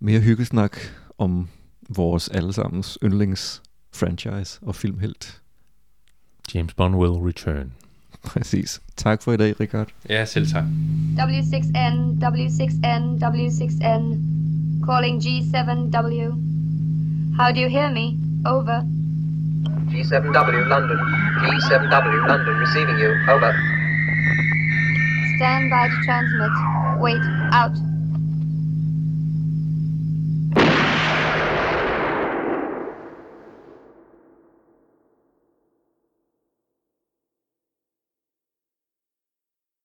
[0.00, 0.76] mere hyggesnak
[1.18, 1.48] om
[1.88, 5.40] vores allesammens yndlings-franchise og filmhelt.
[6.54, 7.72] James Bond will return.
[8.24, 8.80] Præcis.
[8.96, 9.86] Tak for i dag, Richard.
[10.08, 10.64] Ja, selv tak.
[11.16, 11.94] W6N,
[12.24, 14.02] W6N, W6N.
[14.86, 16.24] Calling G7W.
[17.38, 18.06] How do you hear me?
[18.46, 18.78] Over.
[19.92, 20.98] G7W London.
[21.42, 23.10] G7W London receiving you.
[23.34, 23.50] Over.
[25.36, 26.54] Stand by to transmit.
[27.04, 27.24] Wait,
[27.60, 27.76] out.